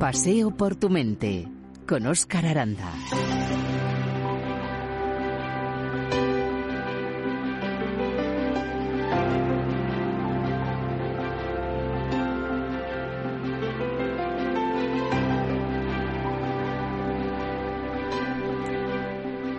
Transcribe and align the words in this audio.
Paseo 0.00 0.50
por 0.50 0.76
tu 0.76 0.88
mente 0.88 1.46
con 1.86 2.06
Óscar 2.06 2.46
Aranda. 2.46 2.90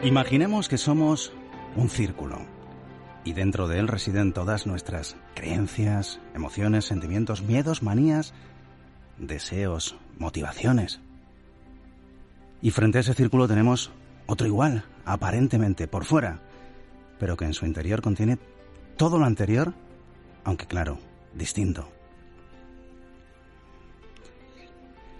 Imaginemos 0.02 0.68
que 0.68 0.80
somos 0.80 1.32
un 1.76 1.88
círculo 1.88 2.40
y 3.24 3.34
dentro 3.34 3.68
de 3.68 3.78
él 3.78 3.88
residen 3.88 4.34
todas 4.34 4.66
nuestras 4.66 5.18
creencias, 5.36 6.20
emociones, 6.34 6.86
sentimientos, 6.86 7.44
miedos, 7.44 7.84
manías, 7.84 8.34
deseos, 9.22 9.96
motivaciones. 10.18 11.00
Y 12.62 12.72
frente 12.72 12.98
a 12.98 13.02
ese 13.02 13.14
círculo 13.14 13.48
tenemos 13.48 13.92
otro 14.26 14.48
igual, 14.48 14.84
aparentemente 15.06 15.88
por 15.88 16.06
fuera, 16.06 16.42
pero 17.20 17.38
que 17.38 17.46
en 17.46 17.54
su 17.54 17.66
interior 17.66 18.02
contiene 18.02 18.38
todo 18.98 19.18
lo 19.18 19.26
anterior, 19.26 19.74
aunque 20.44 20.66
claro, 20.66 21.00
distinto. 21.34 21.90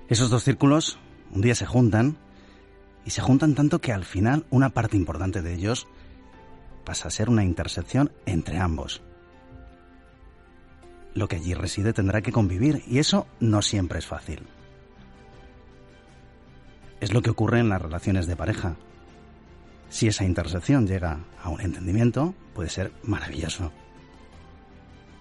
Esos 0.10 0.30
dos 0.30 0.44
círculos 0.44 0.98
un 1.32 1.42
día 1.42 1.56
se 1.56 1.66
juntan 1.66 2.18
y 3.06 3.12
se 3.12 3.22
juntan 3.22 3.56
tanto 3.56 3.80
que 3.80 3.94
al 3.94 4.04
final 4.04 4.46
una 4.50 4.70
parte 4.70 4.98
importante 4.98 5.42
de 5.42 5.54
ellos 5.54 5.88
pasa 6.84 7.08
a 7.08 7.12
ser 7.12 7.30
una 7.30 7.44
intersección 7.44 8.12
entre 8.26 8.58
ambos. 8.58 9.02
Lo 11.14 11.28
que 11.28 11.38
allí 11.38 11.54
reside 11.54 11.94
tendrá 11.94 12.22
que 12.22 12.32
convivir 12.32 12.84
y 12.88 13.00
eso 13.00 13.28
no 13.40 13.62
siempre 13.62 14.00
es 14.00 14.06
fácil. 14.06 14.48
Es 17.00 17.14
lo 17.14 17.22
que 17.22 17.32
ocurre 17.32 17.60
en 17.60 17.70
las 17.70 17.82
relaciones 17.82 18.28
de 18.28 18.36
pareja. 18.36 18.76
Si 19.90 20.08
esa 20.08 20.24
intersección 20.24 20.88
llega 20.88 21.20
a 21.44 21.50
un 21.50 21.60
entendimiento, 21.60 22.34
puede 22.54 22.70
ser 22.70 22.94
maravilloso. 23.04 23.72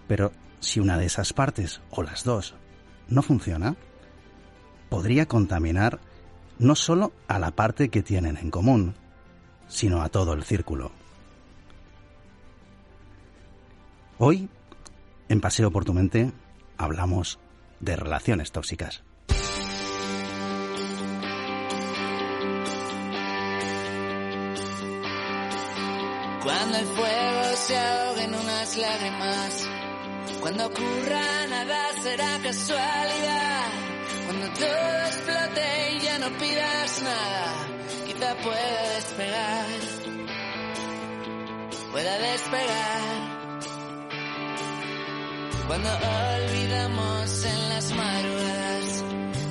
Pero 0.07 0.33
si 0.61 0.79
una 0.79 0.99
de 0.99 1.07
esas 1.07 1.33
partes, 1.33 1.81
o 1.91 2.03
las 2.03 2.23
dos, 2.23 2.55
no 3.09 3.23
funciona, 3.23 3.77
podría 4.89 5.27
contaminar 5.27 6.01
no 6.59 6.75
solo 6.75 7.13
a 7.27 7.39
la 7.39 7.53
parte 7.53 7.89
que 7.89 8.03
tienen 8.03 8.37
en 8.37 8.51
común, 8.51 8.95
sino 9.67 10.03
a 10.03 10.11
todo 10.11 10.35
el 10.35 10.45
círculo. 10.45 10.93
Hoy, 14.19 14.51
en 15.31 15.41
Paseo 15.41 15.71
por 15.71 15.85
tu 15.85 15.95
mente, 15.95 16.33
hablamos 16.77 17.39
de 17.79 17.95
relaciones 17.95 18.51
tóxicas. 18.51 19.05
Cuando 26.43 26.79
el 26.79 26.87
fuego 26.87 27.43
se 27.55 27.79
ahogue 27.79 28.25
en 28.25 28.35
unas 28.35 28.77
lágrimas, 28.77 29.69
cuando 30.41 30.67
ocurra 30.67 31.47
nada 31.49 31.79
será 32.03 32.39
casualidad, 32.43 33.67
cuando 34.27 34.53
todo 34.55 34.99
explote 35.07 35.93
y 35.93 36.01
ya 36.01 36.19
no 36.19 36.39
pidas 36.39 37.03
nada, 37.05 37.69
quizá 38.05 38.35
pueda 38.43 38.95
despegar, 38.97 39.67
pueda 41.93 42.19
despegar. 42.19 43.30
Cuando 45.71 45.89
olvidamos 45.89 47.45
en 47.45 47.69
las 47.69 47.93
madrugadas, 47.95 49.05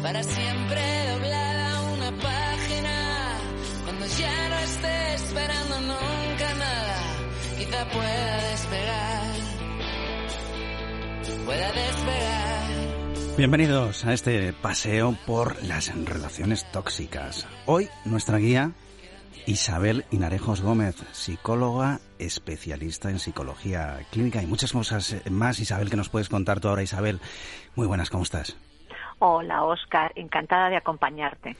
para 0.03 0.21
siempre 0.21 0.81
doblada 1.13 1.81
una 1.93 2.11
página, 2.11 3.37
cuando 3.85 4.05
ya 4.05 4.49
no 4.49 4.57
esté 4.57 5.13
esperando 5.13 5.79
nunca 5.79 6.53
nada, 6.55 6.97
quizá 7.57 7.89
pueda 7.89 8.49
despegar, 8.51 9.35
pueda 11.45 11.71
despegar. 11.71 13.37
Bienvenidos 13.37 14.03
a 14.03 14.11
este 14.11 14.51
paseo 14.51 15.17
por 15.25 15.63
las 15.63 15.95
relaciones 16.03 16.69
tóxicas. 16.73 17.47
Hoy 17.65 17.87
nuestra 18.03 18.39
guía 18.39 18.73
Isabel 19.45 20.05
Inarejos 20.11 20.61
Gómez, 20.61 20.95
psicóloga, 21.11 21.99
especialista 22.19 23.09
en 23.09 23.19
psicología 23.19 23.99
clínica 24.11 24.41
y 24.41 24.45
muchas 24.45 24.71
cosas 24.73 25.15
más, 25.29 25.59
Isabel, 25.59 25.89
que 25.89 25.97
nos 25.97 26.09
puedes 26.09 26.29
contar 26.29 26.59
tú 26.59 26.67
ahora, 26.67 26.83
Isabel. 26.83 27.19
Muy 27.75 27.87
buenas, 27.87 28.09
¿cómo 28.09 28.23
estás? 28.23 28.57
Hola, 29.19 29.63
Oscar, 29.63 30.11
encantada 30.15 30.69
de 30.69 30.77
acompañarte. 30.77 31.55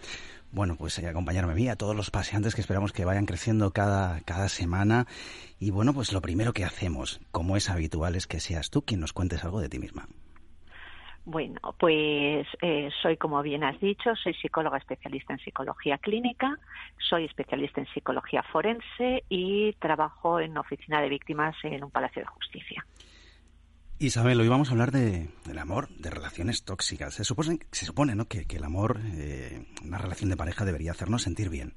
Bueno, 0.52 0.76
pues 0.76 0.98
eh, 0.98 1.08
acompañarme 1.08 1.52
a 1.52 1.56
mí, 1.56 1.70
a 1.70 1.76
todos 1.76 1.96
los 1.96 2.10
paseantes 2.10 2.56
que 2.56 2.62
esperamos 2.62 2.92
que 2.92 3.06
vayan 3.06 3.26
creciendo 3.26 3.72
cada, 3.72 4.22
cada 4.22 4.50
semana. 4.50 5.06
Y 5.60 5.70
bueno, 5.70 5.94
pues 5.94 6.12
lo 6.12 6.22
primero 6.22 6.54
que 6.54 6.66
hacemos, 6.66 7.22
como 7.32 7.56
es 7.56 7.70
habitual, 7.70 8.16
es 8.16 8.28
que 8.28 8.40
seas 8.40 8.70
tú 8.70 8.82
quien 8.82 9.00
nos 9.00 9.14
cuentes 9.14 9.44
algo 9.44 9.62
de 9.62 9.70
ti 9.70 9.78
misma. 9.78 10.08
Bueno, 11.32 11.60
pues 11.78 12.48
eh, 12.60 12.90
soy, 13.04 13.16
como 13.18 13.44
bien 13.44 13.64
has 13.64 13.80
dicho, 13.80 14.16
soy 14.16 14.34
psicóloga 14.34 14.80
especialista 14.80 15.32
en 15.32 15.38
psicología 15.38 16.00
clínica, 16.00 16.58
soy 17.08 17.26
especialista 17.26 17.80
en 17.82 17.88
psicología 17.94 18.42
forense 18.52 19.24
y 19.30 19.74
trabajo 19.74 20.40
en 20.40 20.58
oficina 20.58 21.00
de 21.00 21.10
víctimas 21.10 21.56
en 21.62 21.84
un 21.84 21.92
palacio 21.92 22.24
de 22.24 22.26
justicia. 22.26 22.84
Isabel, 24.00 24.42
hoy 24.42 24.48
vamos 24.48 24.70
a 24.70 24.72
hablar 24.72 24.90
de, 24.90 25.30
del 25.46 25.60
amor, 25.60 25.90
de 25.90 26.10
relaciones 26.10 26.64
tóxicas. 26.64 27.14
Se 27.14 27.24
supone, 27.24 27.60
se 27.72 27.86
supone 27.86 28.16
¿no? 28.16 28.26
que, 28.26 28.48
el 28.50 28.64
amor, 28.64 29.00
eh, 29.14 29.68
una 29.86 30.00
relación 30.00 30.32
de 30.32 30.38
pareja, 30.38 30.66
debería 30.66 30.94
hacernos 30.94 31.22
sentir 31.22 31.50
bien, 31.50 31.76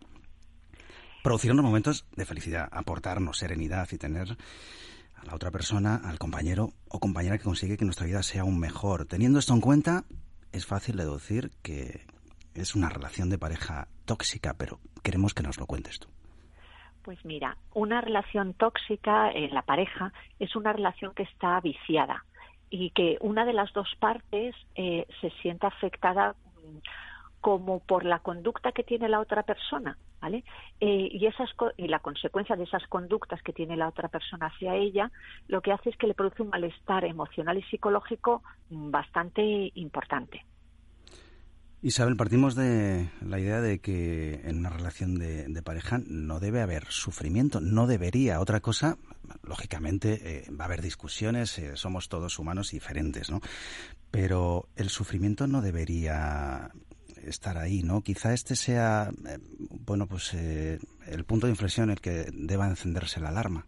producirnos 1.23 1.63
momentos 1.63 2.07
de 2.17 2.25
felicidad, 2.25 2.71
aportarnos 2.73 3.37
serenidad 3.37 3.87
y 3.93 3.99
tener 3.99 4.35
a 5.23 5.27
la 5.27 5.35
otra 5.35 5.51
persona, 5.51 6.01
al 6.05 6.19
compañero 6.19 6.71
o 6.89 6.99
compañera 6.99 7.39
que 7.39 7.45
consigue 7.45 7.77
que 7.77 7.85
nuestra 7.85 8.07
vida 8.07 8.23
sea 8.23 8.43
aún 8.43 8.59
mejor. 8.59 9.07
Teniendo 9.07 9.39
esto 9.39 9.55
en 9.55 9.61
cuenta, 9.61 10.05
es 10.53 10.67
fácil 10.67 10.97
deducir 10.97 11.51
que 11.63 12.07
es 12.55 12.75
una 12.75 12.89
relación 12.89 13.31
de 13.31 13.39
pareja 13.39 13.89
tóxica, 14.05 14.55
pero 14.59 14.81
queremos 15.03 15.35
que 15.35 15.43
nos 15.43 15.59
lo 15.59 15.67
cuentes 15.67 15.99
tú. 16.01 16.09
Pues 17.03 17.25
mira, 17.25 17.57
una 17.75 18.01
relación 18.01 18.55
tóxica 18.55 19.31
en 19.31 19.53
la 19.55 19.63
pareja 19.63 20.13
es 20.39 20.55
una 20.55 20.73
relación 20.73 21.15
que 21.15 21.25
está 21.25 21.61
viciada 21.61 22.25
y 22.71 22.91
que 22.91 23.19
una 23.21 23.45
de 23.45 23.53
las 23.53 23.73
dos 23.73 23.89
partes 23.99 24.55
eh, 24.75 25.07
se 25.21 25.31
sienta 25.43 25.69
afectada 25.69 26.35
mm, 26.35 26.79
como 27.41 27.81
por 27.81 28.05
la 28.05 28.21
conducta 28.21 28.73
que 28.73 28.85
tiene 28.85 29.09
la 29.09 29.21
otra 29.21 29.43
persona, 29.43 29.99
Eh, 30.31 31.09
y, 31.11 31.27
esas, 31.27 31.51
y 31.77 31.89
la 31.89 31.99
consecuencia 31.99 32.57
de 32.57 32.65
esas 32.65 32.87
conductas 32.87 33.43
que 33.43 33.53
tiene 33.53 33.77
la 33.77 33.89
otra 33.89 34.09
persona 34.09 34.47
hacia 34.47 34.75
ella, 34.77 35.11
lo 35.49 35.61
que 35.61 35.73
hace 35.73 35.91
es 35.91 35.97
que 35.97 36.07
le 36.07 36.15
produce 36.15 36.43
un 36.43 36.51
malestar 36.51 37.05
emocional 37.05 37.59
y 37.59 37.63
psicológico 37.63 38.43
bastante 38.71 39.73
importante. 39.75 40.45
Isabel, 41.85 42.17
partimos 42.17 42.55
de 42.55 43.09
la 43.27 43.41
idea 43.41 43.61
de 43.61 43.81
que 43.81 44.41
en 44.45 44.59
una 44.59 44.71
relación 44.71 45.17
de, 45.17 45.49
de 45.49 45.63
pareja 45.63 45.99
no 46.07 46.39
debe 46.39 46.61
haber 46.61 46.85
sufrimiento, 46.85 47.61
no 47.61 47.89
debería. 47.89 48.41
Otra 48.41 48.61
cosa, 48.61 48.99
lógicamente, 49.43 50.21
eh, 50.23 50.51
va 50.53 50.65
a 50.65 50.67
haber 50.67 50.81
discusiones, 50.81 51.59
eh, 51.59 51.73
somos 51.75 52.09
todos 52.09 52.39
humanos 52.39 52.71
diferentes, 52.71 53.33
¿no? 53.33 53.41
Pero 54.13 54.69
el 54.77 54.91
sufrimiento 54.91 55.49
no 55.49 55.61
debería 55.61 56.71
estar 57.27 57.59
ahí, 57.59 57.83
¿no? 57.83 58.03
Quizá 58.03 58.33
este 58.33 58.57
sea, 58.57 59.11
eh, 59.29 59.39
bueno, 59.87 60.07
pues 60.07 60.35
eh, 60.35 60.79
el 61.07 61.25
punto 61.25 61.47
de 61.47 61.53
inflexión 61.53 61.85
en 61.85 61.93
el 61.93 62.01
que 62.01 62.27
deba 62.33 62.69
encenderse 62.69 63.21
la 63.21 63.31
alarma. 63.31 63.67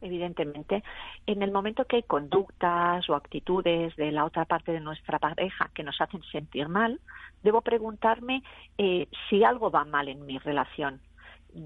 Evidentemente, 0.00 0.84
en 1.26 1.42
el 1.42 1.50
momento 1.50 1.86
que 1.86 1.96
hay 1.96 2.02
conductas 2.02 3.08
o 3.08 3.14
actitudes 3.14 3.96
de 3.96 4.12
la 4.12 4.24
otra 4.24 4.44
parte 4.44 4.72
de 4.72 4.80
nuestra 4.80 5.18
pareja 5.18 5.70
que 5.74 5.82
nos 5.82 6.00
hacen 6.00 6.22
sentir 6.30 6.68
mal, 6.68 7.00
debo 7.42 7.62
preguntarme 7.62 8.42
eh, 8.76 9.08
si 9.28 9.42
algo 9.42 9.70
va 9.70 9.84
mal 9.84 10.08
en 10.08 10.26
mi 10.26 10.38
relación. 10.38 11.00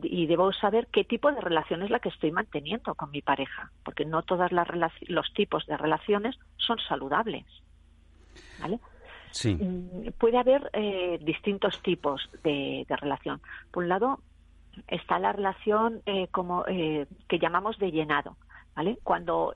y 0.03 0.27
debo 0.27 0.53
saber 0.53 0.87
qué 0.93 1.03
tipo 1.03 1.33
de 1.33 1.41
relación 1.41 1.83
es 1.83 1.91
la 1.91 1.99
que 1.99 2.11
estoy 2.11 2.31
manteniendo 2.31 2.95
con 2.95 3.11
mi 3.11 3.23
pareja, 3.23 3.73
porque 3.85 4.05
no 4.05 4.23
todos 4.23 4.53
los 4.53 5.35
tipos 5.35 5.67
de 5.67 5.77
relaciones 5.77 6.39
son 6.59 6.79
saludables. 6.89 7.45
¿Vale? 8.61 8.79
Sí. 9.31 9.55
Mm, 9.55 10.12
puede 10.19 10.38
haber 10.38 10.71
eh, 10.73 11.19
distintos 11.23 11.81
tipos 11.82 12.29
de, 12.43 12.85
relación. 12.88 13.41
Por 13.71 13.85
un 13.85 13.88
lado, 13.88 14.21
está 14.88 15.19
la 15.19 15.32
relación 15.32 16.03
eh, 16.06 16.29
como 16.31 16.65
eh, 16.67 17.06
que 17.29 17.38
llamamos 17.38 17.79
de 17.79 17.91
llenado, 17.91 18.37
¿vale? 18.75 18.99
Cuando 19.03 19.53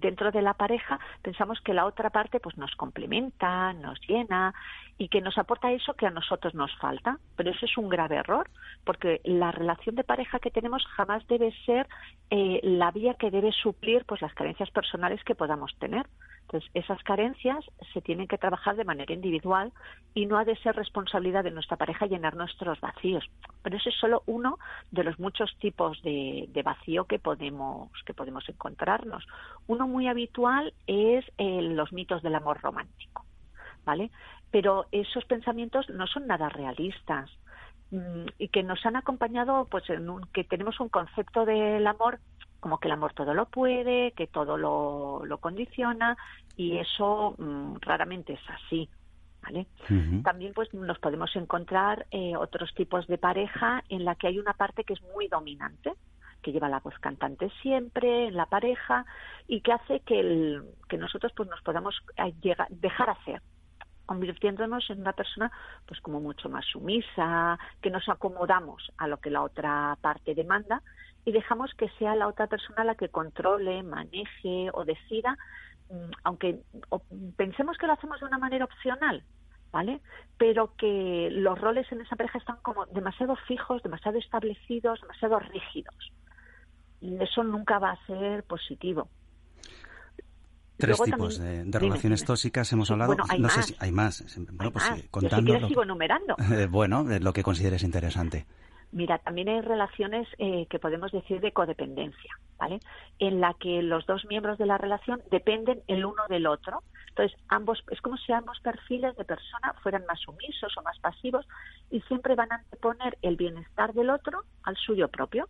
dentro 0.00 0.30
de 0.30 0.42
la 0.42 0.54
pareja 0.54 1.00
pensamos 1.22 1.60
que 1.60 1.74
la 1.74 1.86
otra 1.86 2.10
parte 2.10 2.40
pues 2.40 2.56
nos 2.56 2.74
complementa, 2.76 3.72
nos 3.72 3.98
llena 4.06 4.54
y 4.98 5.08
que 5.08 5.20
nos 5.20 5.36
aporta 5.36 5.72
eso 5.72 5.94
que 5.94 6.06
a 6.06 6.10
nosotros 6.10 6.54
nos 6.54 6.74
falta, 6.78 7.18
pero 7.36 7.50
eso 7.50 7.66
es 7.66 7.76
un 7.76 7.88
grave 7.88 8.16
error, 8.16 8.48
porque 8.84 9.20
la 9.24 9.52
relación 9.52 9.94
de 9.94 10.04
pareja 10.04 10.38
que 10.38 10.50
tenemos 10.50 10.84
jamás 10.86 11.26
debe 11.28 11.52
ser 11.64 11.86
eh, 12.30 12.60
la 12.62 12.90
vía 12.90 13.14
que 13.14 13.30
debe 13.30 13.52
suplir 13.52 14.04
pues 14.06 14.22
las 14.22 14.34
carencias 14.34 14.70
personales 14.70 15.22
que 15.24 15.34
podamos 15.34 15.76
tener. 15.78 16.06
Entonces, 16.46 16.70
esas 16.74 17.02
carencias 17.02 17.64
se 17.92 18.00
tienen 18.00 18.28
que 18.28 18.38
trabajar 18.38 18.76
de 18.76 18.84
manera 18.84 19.12
individual 19.12 19.72
y 20.14 20.26
no 20.26 20.38
ha 20.38 20.44
de 20.44 20.56
ser 20.58 20.76
responsabilidad 20.76 21.42
de 21.42 21.50
nuestra 21.50 21.76
pareja 21.76 22.06
llenar 22.06 22.36
nuestros 22.36 22.80
vacíos. 22.80 23.24
Pero 23.62 23.76
ese 23.76 23.88
es 23.88 23.96
solo 23.96 24.22
uno 24.26 24.58
de 24.92 25.02
los 25.02 25.18
muchos 25.18 25.56
tipos 25.58 26.00
de, 26.02 26.48
vacío 26.64 27.06
que 27.06 27.18
podemos, 27.18 27.90
que 28.04 28.14
podemos 28.14 28.48
encontrarnos. 28.48 29.26
Uno 29.66 29.88
muy 29.88 30.06
habitual 30.06 30.72
es 30.86 31.24
eh, 31.36 31.62
los 31.62 31.92
mitos 31.92 32.22
del 32.22 32.36
amor 32.36 32.60
romántico. 32.60 33.24
¿Vale? 33.84 34.10
Pero 34.52 34.86
esos 34.92 35.24
pensamientos 35.24 35.88
no 35.90 36.06
son 36.06 36.28
nada 36.28 36.48
realistas 36.48 37.28
mm, 37.90 38.26
y 38.38 38.48
que 38.48 38.62
nos 38.62 38.86
han 38.86 38.94
acompañado 38.94 39.66
pues 39.68 39.90
en 39.90 40.08
que 40.32 40.44
tenemos 40.44 40.78
un 40.78 40.88
concepto 40.90 41.44
del 41.44 41.86
amor 41.88 42.20
como 42.60 42.78
que 42.78 42.88
el 42.88 42.92
amor 42.92 43.12
todo 43.12 43.34
lo 43.34 43.46
puede, 43.46 44.12
que 44.12 44.26
todo 44.26 44.56
lo, 44.56 45.24
lo 45.24 45.38
condiciona 45.38 46.16
y 46.56 46.78
eso 46.78 47.34
mm, 47.38 47.76
raramente 47.80 48.34
es 48.34 48.50
así. 48.50 48.88
¿Vale? 49.42 49.68
También 50.24 50.52
pues 50.54 50.74
nos 50.74 50.98
podemos 50.98 51.36
encontrar 51.36 52.06
eh, 52.10 52.36
otros 52.36 52.74
tipos 52.74 53.06
de 53.06 53.16
pareja 53.16 53.84
en 53.88 54.04
la 54.04 54.16
que 54.16 54.26
hay 54.26 54.40
una 54.40 54.54
parte 54.54 54.82
que 54.82 54.94
es 54.94 55.02
muy 55.14 55.28
dominante, 55.28 55.92
que 56.42 56.50
lleva 56.50 56.68
la 56.68 56.80
voz 56.80 56.98
cantante 56.98 57.52
siempre 57.62 58.26
en 58.26 58.34
la 58.34 58.46
pareja 58.46 59.06
y 59.46 59.60
que 59.60 59.70
hace 59.70 60.00
que, 60.00 60.18
el, 60.18 60.64
que 60.88 60.98
nosotros 60.98 61.32
pues 61.36 61.48
nos 61.48 61.62
podamos 61.62 61.94
eh, 62.16 62.34
llegar, 62.42 62.66
dejar 62.70 63.10
hacer 63.10 63.40
convirtiéndonos 64.06 64.88
en 64.90 65.00
una 65.00 65.12
persona 65.12 65.50
pues 65.86 66.00
como 66.00 66.20
mucho 66.20 66.48
más 66.48 66.64
sumisa, 66.64 67.58
que 67.82 67.90
nos 67.90 68.08
acomodamos 68.08 68.92
a 68.96 69.06
lo 69.08 69.18
que 69.18 69.30
la 69.30 69.42
otra 69.42 69.96
parte 70.00 70.34
demanda 70.34 70.82
y 71.26 71.32
dejamos 71.32 71.74
que 71.74 71.88
sea 71.98 72.14
la 72.14 72.28
otra 72.28 72.46
persona 72.46 72.84
la 72.84 72.94
que 72.94 73.08
controle, 73.08 73.82
maneje 73.82 74.70
o 74.72 74.84
decida, 74.84 75.36
mm, 75.90 76.10
aunque 76.22 76.60
pensemos 77.36 77.76
que 77.76 77.88
lo 77.88 77.94
hacemos 77.94 78.20
de 78.20 78.26
una 78.26 78.38
manera 78.38 78.64
opcional, 78.64 79.24
¿vale? 79.72 80.00
Pero 80.38 80.76
que 80.76 81.28
los 81.32 81.60
roles 81.60 81.90
en 81.90 82.00
esa 82.00 82.14
pareja 82.14 82.38
están 82.38 82.58
como 82.62 82.86
demasiado 82.86 83.34
fijos, 83.48 83.82
demasiado 83.82 84.18
establecidos, 84.18 85.00
demasiado 85.00 85.40
rígidos. 85.40 86.12
Y 87.00 87.20
eso 87.20 87.42
nunca 87.42 87.80
va 87.80 87.90
a 87.90 88.06
ser 88.06 88.44
positivo. 88.44 89.08
Tres 90.76 91.02
tipos 91.02 91.38
de, 91.38 91.64
relaciones 91.72 92.24
tóxicas 92.24 92.72
hemos 92.72 92.90
hablado. 92.92 93.16
no 93.16 93.48
sé 93.48 93.62
si 93.64 93.76
hay 93.80 93.90
más. 93.90 94.24
Bueno, 94.52 94.70
pues 94.70 94.84
contando. 95.10 95.66
sigo 95.66 95.82
enumerando. 95.82 96.36
bueno, 96.70 97.04
lo 97.18 97.32
que 97.32 97.42
consideres 97.42 97.82
interesante. 97.82 98.46
Mira, 98.96 99.18
también 99.18 99.50
hay 99.50 99.60
relaciones 99.60 100.26
eh, 100.38 100.64
que 100.70 100.78
podemos 100.78 101.12
decir 101.12 101.42
de 101.42 101.52
codependencia, 101.52 102.34
¿vale? 102.56 102.80
En 103.18 103.42
la 103.42 103.52
que 103.52 103.82
los 103.82 104.06
dos 104.06 104.24
miembros 104.24 104.56
de 104.56 104.64
la 104.64 104.78
relación 104.78 105.20
dependen 105.30 105.82
el 105.86 106.06
uno 106.06 106.22
del 106.30 106.46
otro. 106.46 106.82
Entonces, 107.10 107.38
ambos, 107.48 107.84
es 107.90 108.00
como 108.00 108.16
si 108.16 108.32
ambos 108.32 108.58
perfiles 108.60 109.14
de 109.18 109.26
persona 109.26 109.74
fueran 109.82 110.06
más 110.06 110.18
sumisos 110.20 110.74
o 110.78 110.82
más 110.82 110.98
pasivos 111.00 111.46
y 111.90 112.00
siempre 112.08 112.36
van 112.36 112.50
a 112.50 112.54
anteponer 112.54 113.18
el 113.20 113.36
bienestar 113.36 113.92
del 113.92 114.08
otro 114.08 114.44
al 114.62 114.76
suyo 114.76 115.08
propio. 115.08 115.46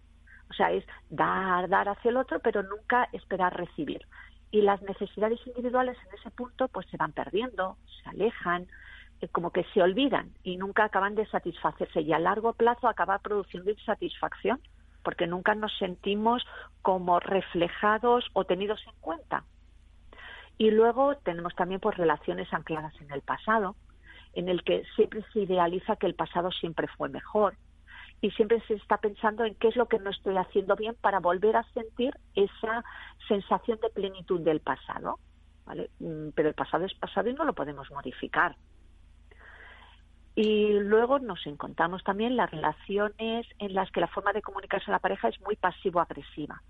O 0.50 0.54
sea, 0.54 0.72
es 0.72 0.84
dar, 1.08 1.69
dar 1.69 1.88
hacia 1.88 2.08
el 2.08 2.16
otro, 2.16 2.40
pero 2.40 2.64
nunca 2.64 3.08
esperar 3.12 3.56
recibir. 3.56 4.04
Y 4.50 4.62
las 4.62 4.82
necesidades 4.82 5.38
individuales 5.46 5.96
en 6.08 6.19
ese 6.19 6.32
punto 6.32 6.66
pues 6.66 6.88
se 6.90 6.96
van 6.96 7.12
perdiendo, 7.12 7.76
se 8.02 8.10
alejan, 8.10 8.66
como 9.32 9.50
que 9.50 9.64
se 9.72 9.82
olvidan 9.82 10.30
y 10.42 10.56
nunca 10.56 10.84
acaban 10.84 11.14
de 11.14 11.26
satisfacerse 11.26 12.00
y 12.00 12.12
a 12.12 12.18
largo 12.18 12.52
plazo 12.52 12.88
acaba 12.88 13.18
produciendo 13.18 13.70
insatisfacción 13.70 14.60
porque 15.02 15.26
nunca 15.26 15.54
nos 15.54 15.76
sentimos 15.78 16.44
como 16.82 17.20
reflejados 17.20 18.24
o 18.32 18.44
tenidos 18.44 18.82
en 18.86 19.00
cuenta. 19.00 19.44
Y 20.58 20.70
luego 20.70 21.16
tenemos 21.18 21.54
también 21.54 21.80
pues 21.80 21.96
relaciones 21.96 22.52
ancladas 22.52 22.92
en 23.00 23.10
el 23.12 23.22
pasado, 23.22 23.76
en 24.32 24.48
el 24.48 24.64
que 24.64 24.84
siempre 24.96 25.24
se 25.32 25.40
idealiza 25.40 25.96
que 25.96 26.06
el 26.06 26.14
pasado 26.14 26.50
siempre 26.50 26.88
fue 26.88 27.08
mejor 27.08 27.56
y 28.20 28.30
siempre 28.32 28.60
se 28.66 28.74
está 28.74 28.96
pensando 28.98 29.44
en 29.44 29.54
qué 29.54 29.68
es 29.68 29.76
lo 29.76 29.86
que 29.86 29.98
no 29.98 30.10
estoy 30.10 30.36
haciendo 30.36 30.74
bien 30.74 30.96
para 31.00 31.20
volver 31.20 31.56
a 31.56 31.64
sentir 31.72 32.14
esa 32.34 32.84
sensación 33.28 33.78
de 33.80 33.90
plenitud 33.90 34.40
del 34.40 34.60
pasado. 34.60 35.18
¿vale? 35.66 35.90
Mm, 36.00 36.30
pero 36.34 36.48
el 36.48 36.54
pasado 36.54 36.84
es 36.84 36.94
pasado 36.94 37.28
y 37.28 37.34
no 37.34 37.44
lo 37.44 37.52
podemos 37.52 37.90
modificar. 37.90 38.56
Y 40.36 40.78
luego 40.80 41.18
nos 41.18 41.44
encontramos 41.46 42.04
también 42.04 42.36
las 42.36 42.50
relaciones 42.50 43.46
en 43.58 43.74
las 43.74 43.90
que 43.90 44.02
la 44.02 44.06
forma 44.06 44.34
de 44.34 44.42
comunicarse 44.42 44.90
a 44.90 44.92
la 44.92 44.98
pareja 44.98 45.28
es 45.28 45.40
muy 45.40 45.56
pasivo-agresiva. 45.56 46.62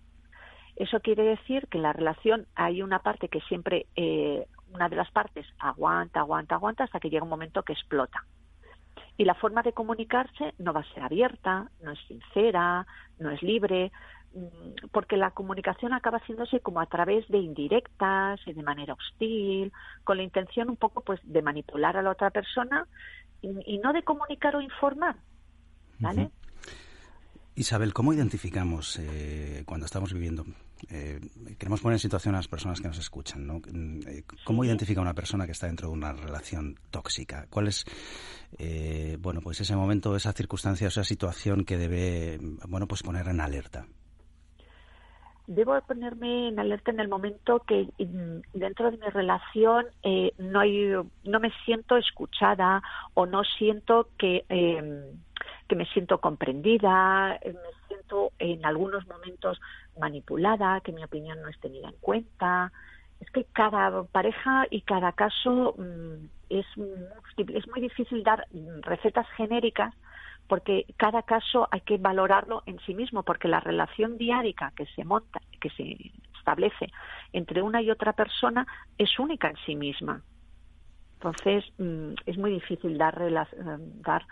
Eso 0.77 1.01
quiere 1.01 1.25
decir 1.25 1.67
que 1.67 1.79
en 1.79 1.83
la 1.83 1.93
relación 1.93 2.47
hay 2.55 2.81
una 2.81 3.01
parte 3.01 3.29
que 3.29 3.41
siempre, 3.41 3.87
eh, 3.97 4.47
una 4.73 4.89
de 4.89 4.95
las 4.95 5.11
partes 5.11 5.45
aguanta, 5.59 6.21
aguanta, 6.21 6.55
aguanta 6.55 6.85
hasta 6.85 7.01
que 7.01 7.11
llega 7.11 7.25
un 7.25 7.29
momento 7.29 7.65
que 7.65 7.73
explota. 7.73 8.25
Y 9.17 9.25
la 9.25 9.35
forma 9.35 9.63
de 9.63 9.73
comunicarse 9.73 10.55
no 10.59 10.73
va 10.73 10.81
a 10.81 10.95
ser 10.95 11.03
abierta, 11.03 11.69
no 11.83 11.91
es 11.91 11.99
sincera, 12.07 12.87
no 13.19 13.31
es 13.31 13.43
libre, 13.43 13.91
mm, 14.33 14.91
porque 14.93 15.17
la 15.17 15.33
comunicación 15.33 15.93
acaba 15.93 16.19
haciéndose 16.19 16.61
como 16.61 16.81
a 16.81 16.87
través 16.87 17.27
de 17.29 17.39
indirectas 17.39 18.39
y 18.47 18.53
de 18.53 18.63
manera 18.63 18.95
hostil, 18.95 19.73
con 20.05 20.19
la 20.19 20.23
intención 20.23 20.71
un 20.71 20.77
poco 20.77 21.01
pues 21.01 21.19
de 21.25 21.43
manipular 21.43 21.97
a 21.97 22.03
la 22.03 22.11
otra 22.11 22.31
persona 22.31 22.87
y, 23.43 23.79
no 23.79 23.93
de 23.93 24.03
comunicar 24.03 24.57
o 24.57 24.61
informar. 24.61 25.17
¿Vale? 25.99 26.31
Isabel, 27.55 27.95
¿cómo 27.95 28.13
identificamos 28.13 28.99
eh, 29.01 29.63
cuando 29.67 29.87
estamos 29.87 30.13
viviendo? 30.13 30.45
Eh, 30.91 31.21
queremos 31.59 31.81
poner 31.81 31.95
en 31.95 32.01
situación 32.01 32.35
a 32.35 32.39
las 32.39 32.49
personas 32.49 32.81
que 32.81 32.89
nos 32.89 32.99
escuchan, 32.99 33.47
¿no? 33.47 33.61
Mm, 33.61 34.01
eh, 34.07 34.25
¿Cómo 34.45 34.63
identifica 34.65 35.01
una 35.01 35.15
persona 35.15 35.47
que 35.47 35.53
está 35.53 35.67
dentro 35.67 35.89
de 35.89 35.95
una 35.95 36.13
relación 36.13 36.79
tóxica? 36.91 37.47
¿Cuál 37.49 37.69
es, 37.69 37.87
eh, 38.59 39.17
bueno, 39.21 39.41
pues 39.41 39.61
ese 39.61 39.75
momento, 39.75 40.15
esa 40.17 40.33
circunstancia, 40.33 40.89
esa 40.89 41.03
situación 41.03 41.65
que 41.65 41.79
debe, 41.79 42.39
bueno, 42.69 42.87
pues 42.87 43.03
poner 43.03 43.27
en 43.29 43.41
alerta? 43.41 43.87
Debo 45.47 45.81
ponerme 45.83 46.49
en 46.49 46.59
alerta 46.59 46.91
en 46.91 47.01
el 47.01 47.09
momento 47.09 47.61
que 47.61 47.89
mm, 47.99 48.59
dentro 48.59 48.91
de 48.91 48.99
mi 48.99 49.07
relación 49.09 49.87
eh, 50.03 50.33
no 50.39 50.61
hay, 50.61 50.93
no 51.25 51.41
me 51.41 51.51
siento 51.65 51.97
escuchada 51.97 52.83
o 53.15 53.27
no 53.27 53.45
siento 53.45 54.09
que 54.19 54.45
eh, 54.49 55.13
que 55.69 55.77
me 55.77 55.87
siento 55.87 56.19
comprendida, 56.21 57.39
eh, 57.43 57.53
me 57.53 57.89
siento 57.89 58.33
en 58.39 58.65
algunos 58.65 59.07
momentos 59.07 59.61
manipulada, 59.99 60.81
que 60.81 60.93
mi 60.93 61.03
opinión 61.03 61.41
no 61.43 61.49
es 61.49 61.59
tenida 61.59 61.89
en 61.89 61.97
cuenta. 62.01 62.73
Es 63.21 63.31
que 63.31 63.45
cada 63.53 64.05
pareja 64.05 64.67
y 64.71 64.83
cada 64.83 65.13
caso 65.13 65.75
mm, 65.77 66.27
es, 66.51 66.67
es 67.37 67.69
muy 67.69 67.81
difícil 67.81 68.23
dar 68.23 68.47
recetas 68.83 69.27
genéricas 69.37 69.95
porque 70.49 70.87
cada 70.97 71.23
caso 71.23 71.69
hay 71.71 71.81
que 71.81 71.99
valorarlo 71.99 72.63
en 72.67 72.79
sí 72.81 72.95
mismo, 72.95 73.23
porque 73.23 73.49
la 73.49 73.61
relación 73.61 74.17
diárica 74.19 74.73
que 74.77 74.87
se 74.87 75.05
monta, 75.05 75.41
que 75.61 75.71
se 75.71 76.13
establece 76.39 76.91
entre 77.33 77.63
una 77.63 77.83
y 77.83 77.91
otra 77.91 78.13
persona 78.13 78.67
es 78.99 79.19
única 79.19 79.49
en 79.49 79.57
sí 79.67 79.75
misma. 79.75 80.23
Entonces, 81.15 81.65
mm, 81.79 82.15
es 82.27 82.39
muy 82.39 82.53
difícil 82.53 82.99
dar, 82.99 83.21
eh, 83.21 83.35
dar 84.01 84.27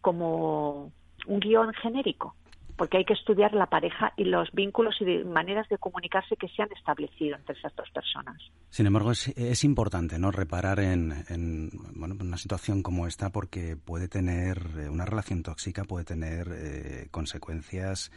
como 0.00 0.90
un 1.26 1.40
guion 1.40 1.72
genérico 1.74 2.34
porque 2.80 2.96
hay 2.96 3.04
que 3.04 3.12
estudiar 3.12 3.52
la 3.52 3.66
pareja 3.66 4.14
y 4.16 4.24
los 4.24 4.50
vínculos 4.52 4.96
y 5.02 5.04
maneras 5.22 5.68
de 5.68 5.76
comunicarse 5.76 6.34
que 6.36 6.48
se 6.48 6.62
han 6.62 6.72
establecido 6.72 7.36
entre 7.36 7.54
esas 7.58 7.76
dos 7.76 7.90
personas. 7.90 8.40
Sin 8.70 8.86
embargo, 8.86 9.10
es, 9.10 9.64
importante 9.64 10.18
no 10.18 10.30
reparar 10.30 10.80
en, 10.80 11.68
bueno, 11.94 12.16
una 12.18 12.38
situación 12.38 12.82
como 12.82 13.06
esta 13.06 13.28
porque 13.28 13.76
puede 13.76 14.08
tener 14.08 14.56
eh, 14.78 14.88
una 14.88 15.04
relación 15.04 15.42
tóxica, 15.42 15.84
puede 15.84 16.06
tener 16.06 16.48
eh, 16.52 17.08
consecuencias 17.10 18.10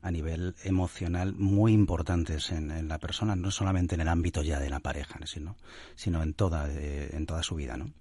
a 0.00 0.10
nivel 0.10 0.54
emocional 0.64 1.34
muy 1.34 1.74
importantes 1.74 2.50
en, 2.50 2.88
la 2.88 2.98
persona, 2.98 3.36
no 3.36 3.50
solamente 3.50 3.94
en 3.94 4.00
el 4.00 4.08
ámbito 4.08 4.42
ya 4.42 4.58
de 4.58 4.70
la 4.70 4.80
pareja, 4.80 5.18
sino, 5.26 5.56
sino 5.96 6.22
en 6.22 6.32
toda, 6.32 6.66
eh, 6.70 7.10
en 7.12 7.26
toda 7.26 7.42
su 7.42 7.56
vida, 7.56 7.76
¿no? 7.76 7.92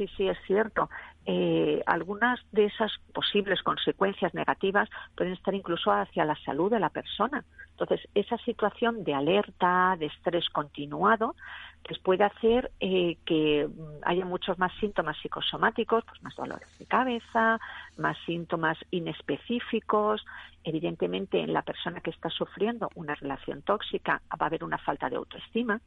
sí, 0.00 0.08
sí, 0.16 0.28
es 0.28 0.38
cierto. 0.46 0.88
Eh, 1.26 1.82
algunas 1.86 2.40
de 2.50 2.64
esas 2.64 2.90
posibles 3.12 3.62
consecuencias 3.62 4.32
negativas 4.32 4.88
pueden 5.14 5.34
estar 5.34 5.54
incluso 5.54 5.92
hacia 5.92 6.24
la 6.24 6.36
salud 6.44 6.70
de 6.70 6.80
la 6.80 6.88
persona. 6.88 7.44
Entonces, 7.72 8.08
esa 8.14 8.36
situación 8.38 9.04
de 9.04 9.14
alerta, 9.14 9.96
de 9.98 10.06
estrés 10.06 10.48
continuado, 10.50 11.34
pues 11.82 11.98
puede 11.98 12.24
hacer 12.24 12.70
eh, 12.80 13.16
que 13.24 13.68
mm, 13.68 14.02
haya 14.04 14.24
muchos 14.24 14.58
más 14.58 14.72
síntomas 14.80 15.16
psicosomáticos, 15.22 16.04
pues 16.04 16.22
más 16.22 16.36
dolores 16.36 16.68
de 16.78 16.86
cabeza, 16.86 17.58
más 17.96 18.16
síntomas 18.26 18.78
inespecíficos. 18.90 20.24
Evidentemente, 20.62 21.40
en 21.40 21.54
la 21.54 21.62
persona 21.62 22.00
que 22.00 22.10
está 22.10 22.28
sufriendo 22.28 22.90
una 22.94 23.14
relación 23.14 23.62
tóxica 23.62 24.20
va 24.30 24.44
a 24.44 24.46
haber 24.46 24.62
una 24.62 24.76
falta 24.76 25.08
de 25.08 25.16
autoestima, 25.16 25.80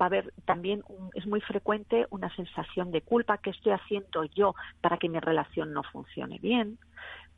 va 0.00 0.06
a 0.06 0.08
haber 0.08 0.32
también, 0.44 0.82
es 1.14 1.26
muy 1.26 1.40
frecuente 1.40 2.06
una 2.10 2.34
sensación 2.34 2.90
de 2.90 3.02
culpa, 3.02 3.38
¿qué 3.38 3.50
estoy 3.50 3.72
haciendo 3.72 4.24
yo 4.24 4.56
para 4.86 4.98
que 4.98 5.08
mi 5.08 5.18
relación 5.18 5.72
no 5.72 5.82
funcione 5.82 6.38
bien? 6.38 6.78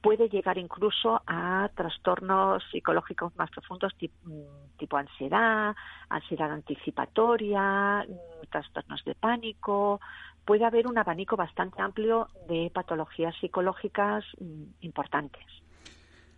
puede 0.01 0.29
llegar 0.29 0.59
incluso 0.59 1.23
a 1.27 1.71
trastornos 1.75 2.63
psicológicos 2.71 3.35
más 3.37 3.51
profundos 3.51 3.93
tipo, 3.97 4.97
ansiedad, 4.97 5.75
ansiedad 6.09 6.53
anticipatoria, 6.53 8.07
mm, 8.09 8.47
trastornos 8.51 9.03
de 9.05 9.15
pánico. 9.15 10.01
Puede 10.45 10.65
haber 10.65 10.87
un 10.87 10.99
abanico 10.99 11.37
bastante 11.37 11.83
amplio 11.83 12.29
de 12.49 12.71
patologías 12.73 13.35
psicológicas 13.41 14.25
mm, 14.41 14.63
importantes. 14.83 15.45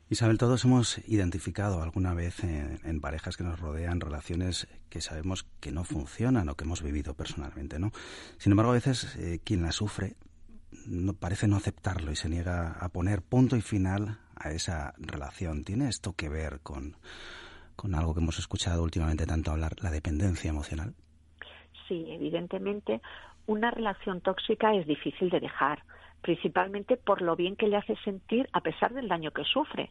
Isabel, 0.09 0.39
todos 0.39 0.65
hemos 0.65 0.99
identificado 1.07 1.83
alguna 1.83 2.15
vez 2.15 2.43
en, 2.43 3.01
parejas 3.01 3.37
que 3.37 3.45
nos 3.45 3.61
rodean 3.61 4.01
relaciones 4.01 4.67
que 4.89 5.01
sabemos 5.01 5.45
que 5.61 5.71
no 5.71 5.85
funcionan 5.85 6.49
o 6.49 6.57
que 6.57 6.65
hemos 6.65 6.83
vivido 6.83 7.15
personalmente, 7.15 7.79
¿no? 7.79 7.93
Sin 8.39 8.51
embargo, 8.51 8.73
a 8.73 8.75
veces 8.75 9.15
eh, 9.17 9.39
quien 9.45 9.63
la 9.63 9.71
sufre 9.71 10.17
no, 10.87 11.15
parece 11.15 11.49
no 11.49 11.57
aceptarlo 11.57 12.13
y 12.13 12.17
se 12.17 12.29
niega 12.29 12.73
a 12.73 12.89
poner 12.89 13.23
punto 13.23 13.57
y 13.57 13.61
final 13.61 14.19
a 14.37 14.51
esa 14.51 14.95
relación. 14.99 15.65
¿Tiene 15.65 15.89
esto 15.89 16.15
que 16.15 16.29
ver 16.29 16.61
con, 16.63 16.97
con 17.77 17.95
algo 17.95 18.15
que 18.15 18.21
hemos 18.21 18.39
escuchado 18.39 18.83
últimamente 18.83 19.27
tanto 19.27 19.51
hablar, 19.51 19.73
la 19.83 19.91
dependencia 19.91 20.51
emocional? 20.51 20.95
Sí, 21.89 22.07
evidentemente 22.09 23.01
una 23.47 23.71
relación 23.71 24.21
tóxica 24.21 24.75
es 24.75 24.87
difícil 24.87 25.29
de 25.31 25.41
dejar, 25.41 25.83
principalmente 26.23 26.97
por 26.97 27.21
lo 27.21 27.35
bien 27.37 27.57
que 27.57 27.67
le 27.67 27.77
hace 27.77 27.97
sentir 28.05 28.49
a 28.53 28.61
pesar 28.61 28.95
del 28.95 29.09
daño 29.09 29.33
que 29.33 29.45
sufre. 29.45 29.91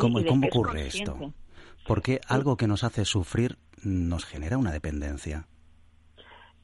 ¿Cómo, 0.00 0.24
¿cómo 0.24 0.46
ocurre 0.48 0.88
esto? 0.88 1.32
Porque 1.86 2.20
algo 2.26 2.56
que 2.56 2.66
nos 2.66 2.82
hace 2.82 3.04
sufrir 3.04 3.58
nos 3.84 4.24
genera 4.24 4.58
una 4.58 4.72
dependencia. 4.72 5.46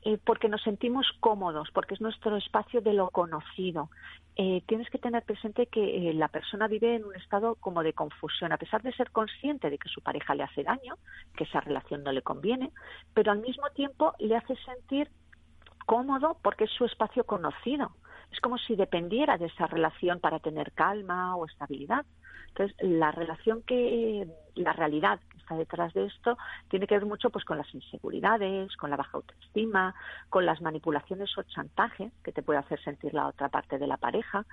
Eh, 0.04 0.18
porque 0.24 0.48
nos 0.48 0.62
sentimos 0.62 1.06
cómodos, 1.20 1.70
porque 1.72 1.94
es 1.94 2.00
nuestro 2.00 2.36
espacio 2.36 2.80
de 2.80 2.92
lo 2.92 3.10
conocido. 3.10 3.88
Eh, 4.34 4.62
tienes 4.66 4.90
que 4.90 4.98
tener 4.98 5.22
presente 5.22 5.66
que 5.66 6.10
eh, 6.10 6.14
la 6.14 6.26
persona 6.26 6.66
vive 6.66 6.96
en 6.96 7.04
un 7.04 7.14
estado 7.14 7.54
como 7.54 7.84
de 7.84 7.92
confusión, 7.92 8.50
a 8.50 8.56
pesar 8.56 8.82
de 8.82 8.92
ser 8.94 9.12
consciente 9.12 9.70
de 9.70 9.78
que 9.78 9.88
su 9.88 10.00
pareja 10.00 10.34
le 10.34 10.42
hace 10.42 10.64
daño, 10.64 10.96
que 11.36 11.44
esa 11.44 11.60
relación 11.60 12.02
no 12.02 12.10
le 12.10 12.22
conviene, 12.22 12.72
pero 13.14 13.30
al 13.30 13.38
mismo 13.38 13.70
tiempo 13.70 14.12
le 14.18 14.36
hace 14.36 14.56
sentir 14.64 15.08
cómodo 15.86 16.36
porque 16.42 16.64
es 16.64 16.70
su 16.72 16.84
espacio 16.84 17.24
conocido. 17.24 17.92
Es 18.32 18.40
como 18.40 18.58
si 18.58 18.74
dependiera 18.74 19.38
de 19.38 19.46
esa 19.46 19.66
relación 19.66 20.18
para 20.18 20.40
tener 20.40 20.72
calma 20.72 21.36
o 21.36 21.46
estabilidad. 21.46 22.04
Entonces, 22.48 22.76
la 22.80 23.12
relación 23.12 23.62
que, 23.62 24.26
la 24.56 24.72
realidad 24.72 25.20
detrás 25.58 25.92
de 25.94 26.06
esto 26.06 26.36
tiene 26.68 26.86
que 26.86 26.94
ver 26.94 27.06
mucho 27.06 27.30
pues 27.30 27.44
con 27.44 27.58
las 27.58 27.72
inseguridades, 27.74 28.76
con 28.76 28.90
la 28.90 28.96
baja 28.96 29.16
autoestima, 29.18 29.94
con 30.28 30.46
las 30.46 30.60
manipulaciones 30.60 31.36
o 31.38 31.42
chantajes 31.42 32.12
que 32.22 32.32
te 32.32 32.42
puede 32.42 32.58
hacer 32.58 32.82
sentir 32.82 33.14
la 33.14 33.28
otra 33.28 33.48
parte 33.48 33.78
de 33.78 33.86
la 33.86 33.96
pareja 33.96 34.44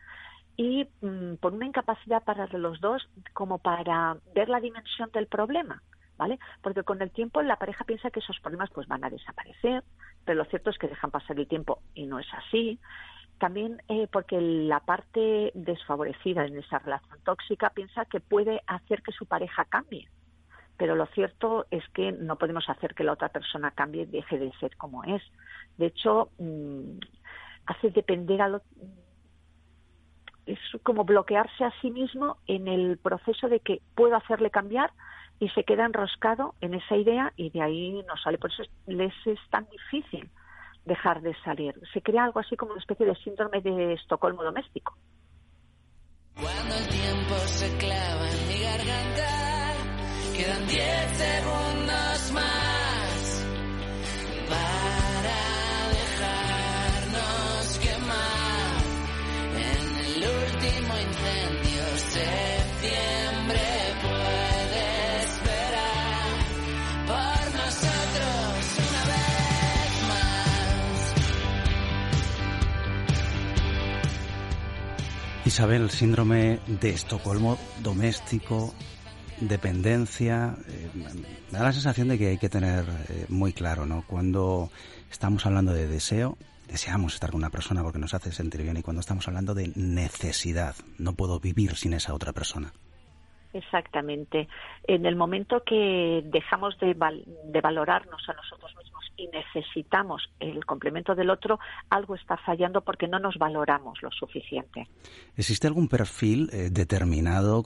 y 0.57 0.87
mm, 1.01 1.35
por 1.35 1.53
una 1.53 1.65
incapacidad 1.65 2.23
para 2.23 2.47
los 2.47 2.81
dos 2.81 3.07
como 3.33 3.59
para 3.59 4.17
ver 4.35 4.49
la 4.49 4.59
dimensión 4.59 5.09
del 5.11 5.27
problema. 5.27 5.81
¿Vale? 6.17 6.37
Porque 6.61 6.83
con 6.83 7.01
el 7.01 7.11
tiempo 7.11 7.41
la 7.41 7.55
pareja 7.55 7.85
piensa 7.85 8.11
que 8.11 8.19
esos 8.19 8.37
problemas 8.41 8.69
pues 8.71 8.89
van 8.89 9.05
a 9.05 9.09
desaparecer, 9.09 9.85
pero 10.25 10.39
lo 10.39 10.43
cierto 10.49 10.69
es 10.69 10.77
que 10.77 10.89
dejan 10.89 11.11
pasar 11.11 11.39
el 11.39 11.47
tiempo 11.47 11.79
y 11.93 12.07
no 12.07 12.19
es 12.19 12.27
así 12.33 12.77
también 13.39 13.81
eh, 13.87 14.07
porque 14.11 14.39
la 14.39 14.81
parte 14.81 15.51
desfavorecida 15.55 16.45
en 16.45 16.57
esa 16.57 16.77
relación 16.77 17.19
tóxica 17.23 17.71
piensa 17.71 18.05
que 18.05 18.19
puede 18.19 18.61
hacer 18.67 19.01
que 19.01 19.13
su 19.13 19.25
pareja 19.25 19.65
cambie 19.65 20.07
pero 20.79 20.95
lo 20.95 21.05
cierto 21.07 21.65
es 21.71 21.83
que 21.89 22.13
no 22.13 22.37
podemos 22.37 22.67
hacer 22.69 22.95
que 22.95 23.03
la 23.03 23.11
otra 23.11 23.27
persona 23.27 23.71
cambie 23.71 24.03
y 24.03 24.05
deje 24.05 24.39
de 24.39 24.49
ser 24.61 24.77
como 24.77 25.03
es. 25.03 25.21
De 25.77 25.87
hecho, 25.87 26.29
mm, 26.39 26.99
hace 27.65 27.89
depender 27.91 28.41
a 28.41 28.47
lo, 28.47 28.61
es 30.45 30.57
como 30.81 31.03
bloquearse 31.03 31.65
a 31.65 31.73
sí 31.81 31.91
mismo 31.91 32.37
en 32.47 32.69
el 32.69 32.97
proceso 32.97 33.49
de 33.49 33.59
que 33.59 33.81
puedo 33.93 34.15
hacerle 34.15 34.51
cambiar 34.51 34.91
y 35.37 35.49
se 35.49 35.65
queda 35.65 35.85
enroscado 35.85 36.55
en 36.61 36.73
esa 36.73 36.95
idea 36.95 37.33
y 37.35 37.49
de 37.49 37.61
ahí 37.61 38.01
no 38.07 38.15
sale. 38.15 38.37
Por 38.37 38.49
eso 38.49 38.63
les 38.87 39.13
es 39.27 39.39
tan 39.49 39.67
difícil 39.69 40.31
dejar 40.85 41.21
de 41.21 41.35
salir. 41.43 41.75
Se 41.91 42.01
crea 42.01 42.23
algo 42.23 42.39
así 42.39 42.55
como 42.55 42.71
una 42.71 42.79
especie 42.79 43.05
de 43.05 43.15
síndrome 43.15 43.59
de 43.59 43.95
Estocolmo 43.95 44.43
doméstico. 44.43 44.95
Cuando 46.35 46.73
el 46.73 46.87
tiempo 46.87 47.35
se 47.47 47.77
clava 47.77 48.29
en 48.31 48.47
mi 48.47 48.63
garganta 48.63 49.48
Quedan 50.39 50.65
10 50.67 50.79
segundos 51.17 52.31
más 52.31 53.43
para 54.47 55.39
dejarnos 55.99 57.77
quemar 57.79 58.79
en 59.57 59.83
el 60.05 60.23
último 60.23 60.93
incendio. 61.07 61.83
Septiembre 62.15 63.67
puede 64.01 64.87
esperar 65.25 66.31
por 67.05 67.39
nosotros 67.59 68.59
una 68.77 69.03
vez 69.11 69.91
más. 70.07 71.03
Isabel, 75.47 75.89
síndrome 75.89 76.61
de 76.65 76.89
Estocolmo 76.91 77.57
doméstico 77.83 78.73
dependencia, 79.41 80.55
eh, 80.67 80.89
da 81.51 81.63
la 81.63 81.71
sensación 81.71 82.09
de 82.09 82.17
que 82.17 82.27
hay 82.29 82.37
que 82.37 82.49
tener 82.49 82.85
eh, 83.09 83.25
muy 83.29 83.53
claro, 83.53 83.85
¿no? 83.85 84.03
Cuando 84.07 84.69
estamos 85.09 85.45
hablando 85.45 85.73
de 85.73 85.87
deseo, 85.87 86.37
deseamos 86.67 87.13
estar 87.13 87.31
con 87.31 87.39
una 87.39 87.49
persona 87.49 87.83
porque 87.83 87.99
nos 87.99 88.13
hace 88.13 88.31
sentir 88.31 88.61
bien 88.61 88.77
y 88.77 88.83
cuando 88.83 88.99
estamos 88.99 89.27
hablando 89.27 89.53
de 89.53 89.71
necesidad, 89.75 90.75
no 90.97 91.13
puedo 91.13 91.39
vivir 91.39 91.75
sin 91.75 91.93
esa 91.93 92.13
otra 92.13 92.33
persona. 92.33 92.71
Exactamente. 93.53 94.47
En 94.83 95.05
el 95.05 95.15
momento 95.15 95.63
que 95.63 96.21
dejamos 96.25 96.77
de, 96.79 96.95
de, 97.45 97.61
valorarnos 97.61 98.29
a 98.29 98.33
nosotros 98.33 98.75
mismos 98.77 98.88
y 99.19 99.27
necesitamos 99.27 100.29
el 100.39 100.65
complemento 100.65 101.13
del 101.13 101.29
otro, 101.29 101.59
algo 101.89 102.15
está 102.15 102.37
fallando 102.37 102.81
porque 102.81 103.07
no 103.07 103.19
nos 103.19 103.37
valoramos 103.37 104.01
lo 104.01 104.09
suficiente. 104.11 104.87
¿Existe 105.35 105.67
algún 105.67 105.87
perfil 105.87 106.49
eh, 106.53 106.69
determinado, 106.71 107.63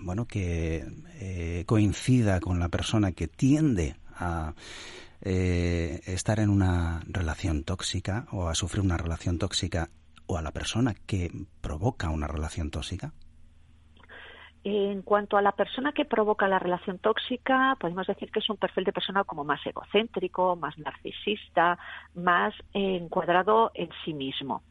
bueno, 0.00 0.26
que 0.26 0.84
eh, 1.20 1.64
coincida 1.66 2.40
con 2.40 2.58
la 2.58 2.68
persona 2.68 3.12
que 3.12 3.28
tiende 3.28 3.96
a 4.16 4.54
eh, 5.22 6.00
estar 6.06 6.40
en 6.40 6.50
una 6.50 7.02
relación 7.06 7.64
tóxica 7.64 8.26
o 8.32 8.48
a 8.48 8.54
sufrir 8.54 8.82
una 8.82 8.96
relación 8.96 9.38
tóxica 9.38 9.90
o 10.26 10.38
a 10.38 10.42
la 10.42 10.52
persona 10.52 10.94
que 11.06 11.30
provoca 11.60 12.10
una 12.10 12.26
relación 12.26 12.70
tóxica? 12.70 13.12
En 14.62 15.00
cuanto 15.02 15.38
a 15.38 15.42
la 15.42 15.52
persona 15.52 15.92
que 15.92 16.04
provoca 16.04 16.46
la 16.46 16.58
relación 16.58 16.98
tóxica, 16.98 17.76
podemos 17.80 18.06
decir 18.06 18.30
que 18.30 18.40
es 18.40 18.50
un 18.50 18.58
perfil 18.58 18.84
de 18.84 18.92
persona 18.92 19.24
como 19.24 19.42
más 19.42 19.64
egocéntrico, 19.66 20.54
más 20.54 20.76
narcisista, 20.78 21.78
más 22.14 22.52
encuadrado 22.74 23.70
en 23.74 23.88
sí 24.04 24.12
mismo. 24.12 24.62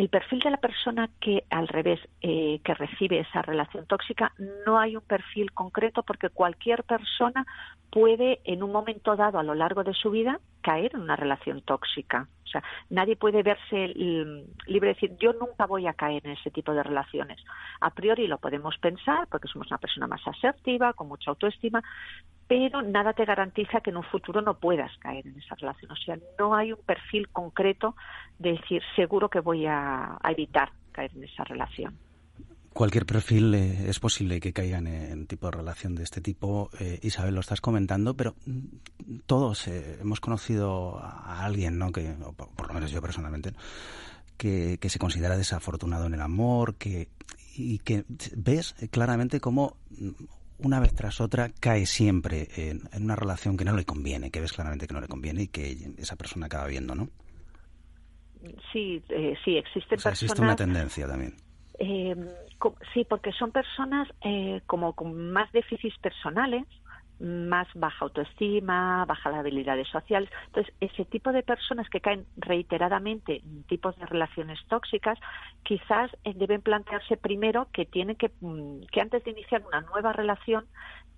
El 0.00 0.08
perfil 0.08 0.40
de 0.40 0.50
la 0.50 0.56
persona 0.56 1.10
que, 1.20 1.44
al 1.50 1.68
revés, 1.68 2.00
eh, 2.22 2.62
que 2.64 2.72
recibe 2.72 3.20
esa 3.20 3.42
relación 3.42 3.84
tóxica, 3.84 4.32
no 4.64 4.78
hay 4.78 4.96
un 4.96 5.02
perfil 5.02 5.52
concreto 5.52 6.02
porque 6.02 6.30
cualquier 6.30 6.84
persona 6.84 7.44
puede, 7.90 8.40
en 8.44 8.62
un 8.62 8.72
momento 8.72 9.14
dado 9.14 9.38
a 9.38 9.42
lo 9.42 9.54
largo 9.54 9.84
de 9.84 9.92
su 9.92 10.10
vida, 10.10 10.40
caer 10.62 10.92
en 10.94 11.02
una 11.02 11.16
relación 11.16 11.60
tóxica. 11.60 12.28
O 12.44 12.48
sea, 12.48 12.64
nadie 12.88 13.14
puede 13.14 13.42
verse 13.42 13.88
libre 13.88 14.88
de 14.88 14.94
decir, 14.94 15.18
yo 15.20 15.34
nunca 15.34 15.66
voy 15.66 15.86
a 15.86 15.92
caer 15.92 16.22
en 16.24 16.32
ese 16.32 16.50
tipo 16.50 16.72
de 16.72 16.82
relaciones. 16.82 17.38
A 17.82 17.90
priori 17.90 18.26
lo 18.26 18.38
podemos 18.38 18.78
pensar 18.78 19.26
porque 19.30 19.48
somos 19.48 19.68
una 19.68 19.76
persona 19.76 20.06
más 20.06 20.26
asertiva, 20.26 20.94
con 20.94 21.08
mucha 21.08 21.30
autoestima, 21.30 21.82
pero 22.50 22.82
nada 22.82 23.12
te 23.12 23.24
garantiza 23.24 23.80
que 23.80 23.90
en 23.90 23.98
un 23.98 24.02
futuro 24.02 24.42
no 24.42 24.58
puedas 24.58 24.90
caer 24.98 25.24
en 25.24 25.38
esa 25.38 25.54
relación. 25.54 25.92
O 25.92 25.94
sea, 25.94 26.18
no 26.36 26.52
hay 26.56 26.72
un 26.72 26.80
perfil 26.84 27.28
concreto 27.28 27.94
de 28.40 28.54
decir, 28.54 28.82
seguro 28.96 29.30
que 29.30 29.38
voy 29.38 29.66
a, 29.66 30.18
evitar 30.28 30.72
caer 30.90 31.12
en 31.14 31.22
esa 31.22 31.44
relación. 31.44 31.96
cualquier 32.72 33.06
perfil 33.06 33.54
eh, 33.54 33.88
es 33.88 34.00
posible 34.00 34.40
que 34.40 34.52
caigan 34.52 34.88
en 34.88 35.28
tipo 35.28 35.46
de 35.46 35.58
relación 35.58 35.94
de 35.94 36.02
este 36.02 36.20
tipo. 36.20 36.70
Eh, 36.80 36.98
Isabel, 37.02 37.36
lo 37.36 37.40
estás 37.40 37.60
comentando, 37.60 38.14
pero 38.14 38.34
mm, 38.46 39.18
todos 39.26 39.68
eh, 39.68 39.98
hemos 40.00 40.18
conocido 40.18 40.98
a 40.98 41.44
alguien, 41.44 41.78
¿no? 41.78 41.92
Que, 41.92 42.16
por, 42.36 42.48
por, 42.48 42.66
lo 42.66 42.74
menos 42.74 42.90
yo 42.90 43.00
personalmente, 43.00 43.52
que, 44.36 44.78
que, 44.80 44.90
se 44.90 44.98
considera 44.98 45.36
desafortunado 45.36 46.06
en 46.06 46.14
el 46.14 46.20
amor, 46.20 46.74
que 46.74 47.10
y 47.54 47.78
que 47.78 48.04
ves 48.34 48.74
claramente 48.90 49.38
cómo 49.38 49.76
mm, 49.90 50.39
una 50.62 50.80
vez 50.80 50.94
tras 50.94 51.20
otra 51.20 51.50
cae 51.60 51.86
siempre 51.86 52.48
en, 52.56 52.82
en, 52.92 53.04
una 53.04 53.16
relación 53.16 53.56
que 53.56 53.64
no 53.64 53.74
le 53.74 53.84
conviene, 53.84 54.30
que 54.30 54.40
ves 54.40 54.52
claramente 54.52 54.86
que 54.86 54.94
no 54.94 55.00
le 55.00 55.08
conviene 55.08 55.42
y 55.42 55.48
que 55.48 55.94
esa 55.98 56.16
persona 56.16 56.46
acaba 56.46 56.66
viendo, 56.66 56.94
¿no? 56.94 57.08
Sí, 58.72 59.02
eh, 59.10 59.34
sí, 59.44 59.56
existen 59.56 59.98
o 59.98 60.00
sea, 60.00 60.10
personas. 60.10 60.22
Existe 60.22 60.42
una 60.42 60.56
tendencia 60.56 61.06
también. 61.06 61.34
Eh, 61.78 62.14
sí, 62.92 63.06
porque 63.08 63.32
son 63.32 63.52
personas 63.52 64.08
eh, 64.22 64.60
como 64.66 64.94
con 64.94 65.30
más 65.30 65.50
déficits 65.52 65.98
personales, 65.98 66.64
más 67.20 67.68
baja 67.74 68.04
autoestima, 68.04 69.04
bajas 69.04 69.34
habilidades 69.34 69.88
sociales. 69.88 70.30
Entonces, 70.46 70.74
ese 70.80 71.04
tipo 71.04 71.32
de 71.32 71.42
personas 71.42 71.88
que 71.88 72.00
caen 72.00 72.26
reiteradamente 72.36 73.42
en 73.44 73.62
tipos 73.64 73.96
de 73.96 74.06
relaciones 74.06 74.58
tóxicas, 74.68 75.18
quizás 75.62 76.10
eh, 76.24 76.32
deben 76.34 76.62
plantearse 76.62 77.16
primero 77.16 77.68
que 77.72 77.84
tienen 77.84 78.16
que, 78.16 78.30
mm, 78.40 78.86
que 78.90 79.00
antes 79.00 79.22
de 79.24 79.32
iniciar 79.32 79.62
una 79.66 79.82
nueva 79.82 80.12
relación, 80.12 80.66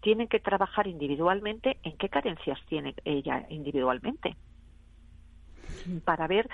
tienen 0.00 0.26
que 0.26 0.40
trabajar 0.40 0.88
individualmente 0.88 1.78
en 1.84 1.96
qué 1.96 2.08
carencias 2.08 2.58
tiene 2.68 2.94
ella 3.04 3.46
individualmente 3.48 4.36
para 6.04 6.26
ver 6.26 6.48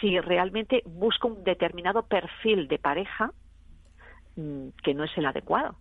si 0.00 0.18
realmente 0.20 0.82
busca 0.86 1.28
un 1.28 1.44
determinado 1.44 2.06
perfil 2.06 2.68
de 2.68 2.78
pareja 2.78 3.32
mm, 4.36 4.68
que 4.82 4.94
no 4.94 5.04
es 5.04 5.16
el 5.16 5.26
adecuado. 5.26 5.76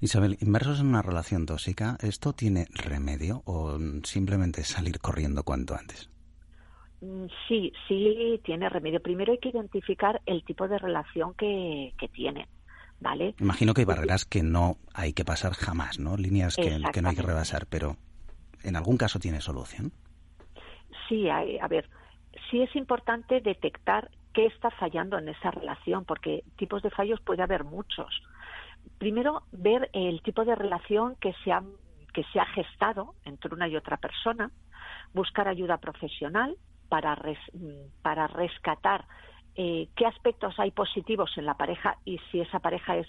Isabel, 0.00 0.36
inmersos 0.40 0.80
en 0.80 0.88
una 0.88 1.02
relación 1.02 1.46
tóxica, 1.46 1.96
¿esto 2.00 2.34
tiene 2.34 2.66
remedio 2.70 3.42
o 3.46 3.78
simplemente 4.04 4.62
salir 4.62 4.98
corriendo 5.00 5.42
cuanto 5.42 5.74
antes? 5.74 6.10
Mm, 7.00 7.26
sí, 7.48 7.72
sí 7.88 8.40
tiene 8.44 8.68
remedio. 8.68 9.00
Primero 9.00 9.32
hay 9.32 9.38
que 9.38 9.48
identificar 9.48 10.20
el 10.26 10.44
tipo 10.44 10.68
de 10.68 10.78
relación 10.78 11.34
que, 11.34 11.94
que 11.98 12.08
tiene. 12.08 12.48
¿Vale? 12.98 13.34
Imagino 13.40 13.74
que 13.74 13.82
hay 13.82 13.84
barreras 13.84 14.24
que 14.24 14.42
no 14.42 14.78
hay 14.94 15.12
que 15.12 15.26
pasar 15.26 15.52
jamás, 15.52 15.98
¿no? 15.98 16.16
Líneas 16.16 16.56
que, 16.56 16.80
que 16.94 17.02
no 17.02 17.10
hay 17.10 17.16
que 17.16 17.20
rebasar, 17.20 17.66
pero 17.66 17.98
¿en 18.62 18.74
algún 18.74 18.96
caso 18.96 19.18
tiene 19.18 19.42
solución? 19.42 19.92
Sí, 21.06 21.28
hay, 21.28 21.58
a 21.58 21.68
ver, 21.68 21.90
sí 22.50 22.62
es 22.62 22.74
importante 22.74 23.42
detectar 23.42 24.10
qué 24.32 24.46
está 24.46 24.70
fallando 24.70 25.18
en 25.18 25.28
esa 25.28 25.50
relación, 25.50 26.06
porque 26.06 26.42
tipos 26.56 26.82
de 26.82 26.88
fallos 26.88 27.20
puede 27.20 27.42
haber 27.42 27.64
muchos 27.64 28.22
primero 28.98 29.42
ver 29.52 29.90
el 29.92 30.22
tipo 30.22 30.44
de 30.44 30.54
relación 30.54 31.16
que 31.16 31.34
se 31.44 31.52
ha, 31.52 31.62
que 32.12 32.24
se 32.32 32.40
ha 32.40 32.46
gestado 32.46 33.14
entre 33.24 33.54
una 33.54 33.68
y 33.68 33.76
otra 33.76 33.96
persona, 33.96 34.50
buscar 35.12 35.48
ayuda 35.48 35.78
profesional 35.78 36.56
para, 36.88 37.18
para 38.02 38.26
rescatar 38.26 39.04
eh, 39.58 39.88
qué 39.96 40.04
aspectos 40.04 40.54
hay 40.58 40.70
positivos 40.70 41.32
en 41.38 41.46
la 41.46 41.54
pareja 41.54 41.96
y 42.04 42.18
si 42.30 42.40
esa 42.40 42.58
pareja 42.60 42.96
es 42.98 43.06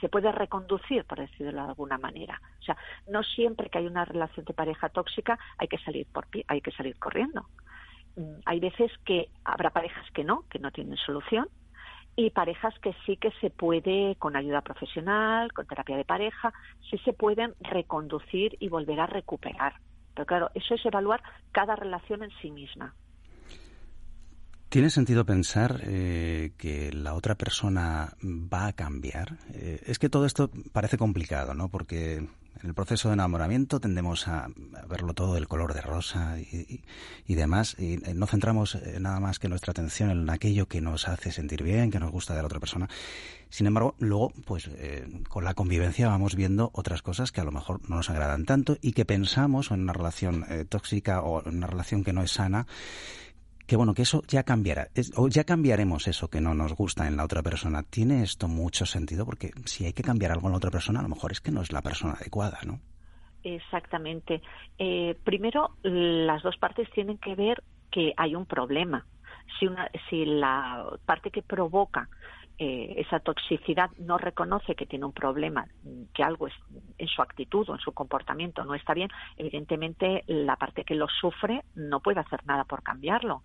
se 0.00 0.08
puede 0.08 0.32
reconducir, 0.32 1.04
por 1.04 1.18
decirlo 1.18 1.52
de 1.52 1.68
alguna 1.68 1.98
manera. 1.98 2.40
O 2.58 2.62
sea, 2.62 2.76
no 3.06 3.22
siempre 3.22 3.68
que 3.68 3.76
hay 3.76 3.86
una 3.86 4.06
relación 4.06 4.46
de 4.46 4.54
pareja 4.54 4.88
tóxica 4.88 5.38
hay 5.58 5.68
que 5.68 5.76
salir 5.78 6.06
por 6.10 6.26
hay 6.48 6.60
que 6.62 6.70
salir 6.72 6.98
corriendo. 6.98 7.46
Mm, 8.16 8.40
hay 8.46 8.60
veces 8.60 8.90
que 9.04 9.28
habrá 9.44 9.68
parejas 9.70 10.10
que 10.12 10.24
no, 10.24 10.44
que 10.48 10.58
no 10.58 10.70
tienen 10.70 10.96
solución, 10.96 11.48
y 12.16 12.30
parejas 12.30 12.74
que 12.80 12.94
sí 13.04 13.18
que 13.18 13.30
se 13.40 13.50
puede, 13.50 14.16
con 14.16 14.36
ayuda 14.36 14.62
profesional, 14.62 15.52
con 15.52 15.66
terapia 15.66 15.98
de 15.98 16.04
pareja, 16.04 16.52
sí 16.90 16.96
se 17.04 17.12
pueden 17.12 17.54
reconducir 17.60 18.56
y 18.58 18.68
volver 18.68 19.00
a 19.00 19.06
recuperar. 19.06 19.74
Pero 20.14 20.26
claro, 20.26 20.50
eso 20.54 20.74
es 20.74 20.86
evaluar 20.86 21.22
cada 21.52 21.76
relación 21.76 22.22
en 22.22 22.30
sí 22.40 22.50
misma. 22.50 22.94
¿Tiene 24.70 24.90
sentido 24.90 25.24
pensar 25.24 25.80
eh, 25.84 26.52
que 26.58 26.90
la 26.92 27.14
otra 27.14 27.34
persona 27.36 28.14
va 28.22 28.66
a 28.66 28.72
cambiar? 28.72 29.36
Eh, 29.54 29.80
es 29.86 29.98
que 29.98 30.08
todo 30.08 30.26
esto 30.26 30.50
parece 30.72 30.98
complicado, 30.98 31.54
¿no? 31.54 31.68
Porque 31.68 32.26
en 32.62 32.68
el 32.68 32.74
proceso 32.74 33.08
de 33.08 33.14
enamoramiento 33.14 33.80
tendemos 33.80 34.28
a, 34.28 34.48
verlo 34.88 35.14
todo 35.14 35.34
del 35.34 35.48
color 35.48 35.74
de 35.74 35.80
rosa 35.80 36.38
y, 36.38 37.34
demás, 37.34 37.76
y 37.78 37.94
eh, 37.94 38.14
no 38.14 38.26
centramos 38.26 38.74
eh, 38.74 38.98
nada 39.00 39.20
más 39.20 39.38
que 39.38 39.48
nuestra 39.48 39.72
atención 39.72 40.10
en 40.10 40.30
aquello 40.30 40.66
que 40.66 40.80
nos 40.80 41.08
hace 41.08 41.32
sentir 41.32 41.62
bien, 41.62 41.90
que 41.90 42.00
nos 42.00 42.10
gusta 42.10 42.34
de 42.34 42.40
la 42.40 42.46
otra 42.46 42.60
persona. 42.60 42.88
Sin 43.48 43.66
embargo, 43.66 43.94
luego, 43.98 44.32
pues 44.44 44.68
eh, 44.74 45.06
con 45.28 45.44
la 45.44 45.54
convivencia 45.54 46.08
vamos 46.08 46.34
viendo 46.34 46.70
otras 46.72 47.02
cosas 47.02 47.30
que 47.30 47.40
a 47.40 47.44
lo 47.44 47.52
mejor 47.52 47.80
no 47.88 47.96
nos 47.96 48.10
agradan 48.10 48.44
tanto 48.44 48.76
y 48.80 48.92
que 48.92 49.04
pensamos 49.04 49.70
en 49.70 49.82
una 49.82 49.92
relación 49.92 50.44
eh, 50.48 50.64
tóxica 50.68 51.22
o 51.22 51.46
en 51.46 51.56
una 51.56 51.66
relación 51.66 52.02
que 52.02 52.12
no 52.12 52.22
es 52.22 52.32
sana 52.32 52.66
que 53.66 53.76
bueno, 53.76 53.94
que 53.94 54.02
eso 54.02 54.22
ya 54.28 54.44
cambiará, 54.44 54.88
o 55.16 55.28
ya 55.28 55.44
cambiaremos 55.44 56.06
eso 56.08 56.28
que 56.28 56.40
no 56.40 56.54
nos 56.54 56.74
gusta 56.74 57.06
en 57.06 57.16
la 57.16 57.24
otra 57.24 57.42
persona. 57.42 57.82
¿Tiene 57.82 58.22
esto 58.22 58.48
mucho 58.48 58.86
sentido? 58.86 59.24
Porque 59.24 59.50
si 59.64 59.84
hay 59.84 59.92
que 59.92 60.02
cambiar 60.02 60.32
algo 60.32 60.46
en 60.46 60.52
la 60.52 60.58
otra 60.58 60.70
persona, 60.70 61.00
a 61.00 61.02
lo 61.02 61.08
mejor 61.08 61.32
es 61.32 61.40
que 61.40 61.50
no 61.50 61.62
es 61.62 61.72
la 61.72 61.82
persona 61.82 62.14
adecuada, 62.14 62.58
¿no? 62.64 62.80
Exactamente. 63.42 64.42
Eh, 64.78 65.16
primero, 65.24 65.76
las 65.82 66.42
dos 66.42 66.56
partes 66.56 66.90
tienen 66.90 67.18
que 67.18 67.34
ver 67.34 67.62
que 67.90 68.12
hay 68.16 68.34
un 68.34 68.46
problema. 68.46 69.06
Si, 69.58 69.66
una, 69.66 69.88
si 70.10 70.24
la 70.24 70.84
parte 71.04 71.30
que 71.30 71.42
provoca 71.42 72.08
eh, 72.58 72.94
esa 72.96 73.20
toxicidad 73.20 73.90
no 73.98 74.16
reconoce 74.16 74.74
que 74.74 74.86
tiene 74.86 75.04
un 75.04 75.12
problema, 75.12 75.66
que 76.14 76.22
algo 76.22 76.46
es, 76.46 76.54
en 76.96 77.06
su 77.06 77.20
actitud 77.20 77.68
o 77.68 77.74
en 77.74 77.80
su 77.80 77.92
comportamiento 77.92 78.64
no 78.64 78.74
está 78.74 78.94
bien, 78.94 79.10
evidentemente 79.36 80.24
la 80.26 80.56
parte 80.56 80.84
que 80.84 80.94
lo 80.94 81.06
sufre 81.08 81.62
no 81.74 82.00
puede 82.00 82.20
hacer 82.20 82.44
nada 82.46 82.64
por 82.64 82.82
cambiarlo. 82.82 83.42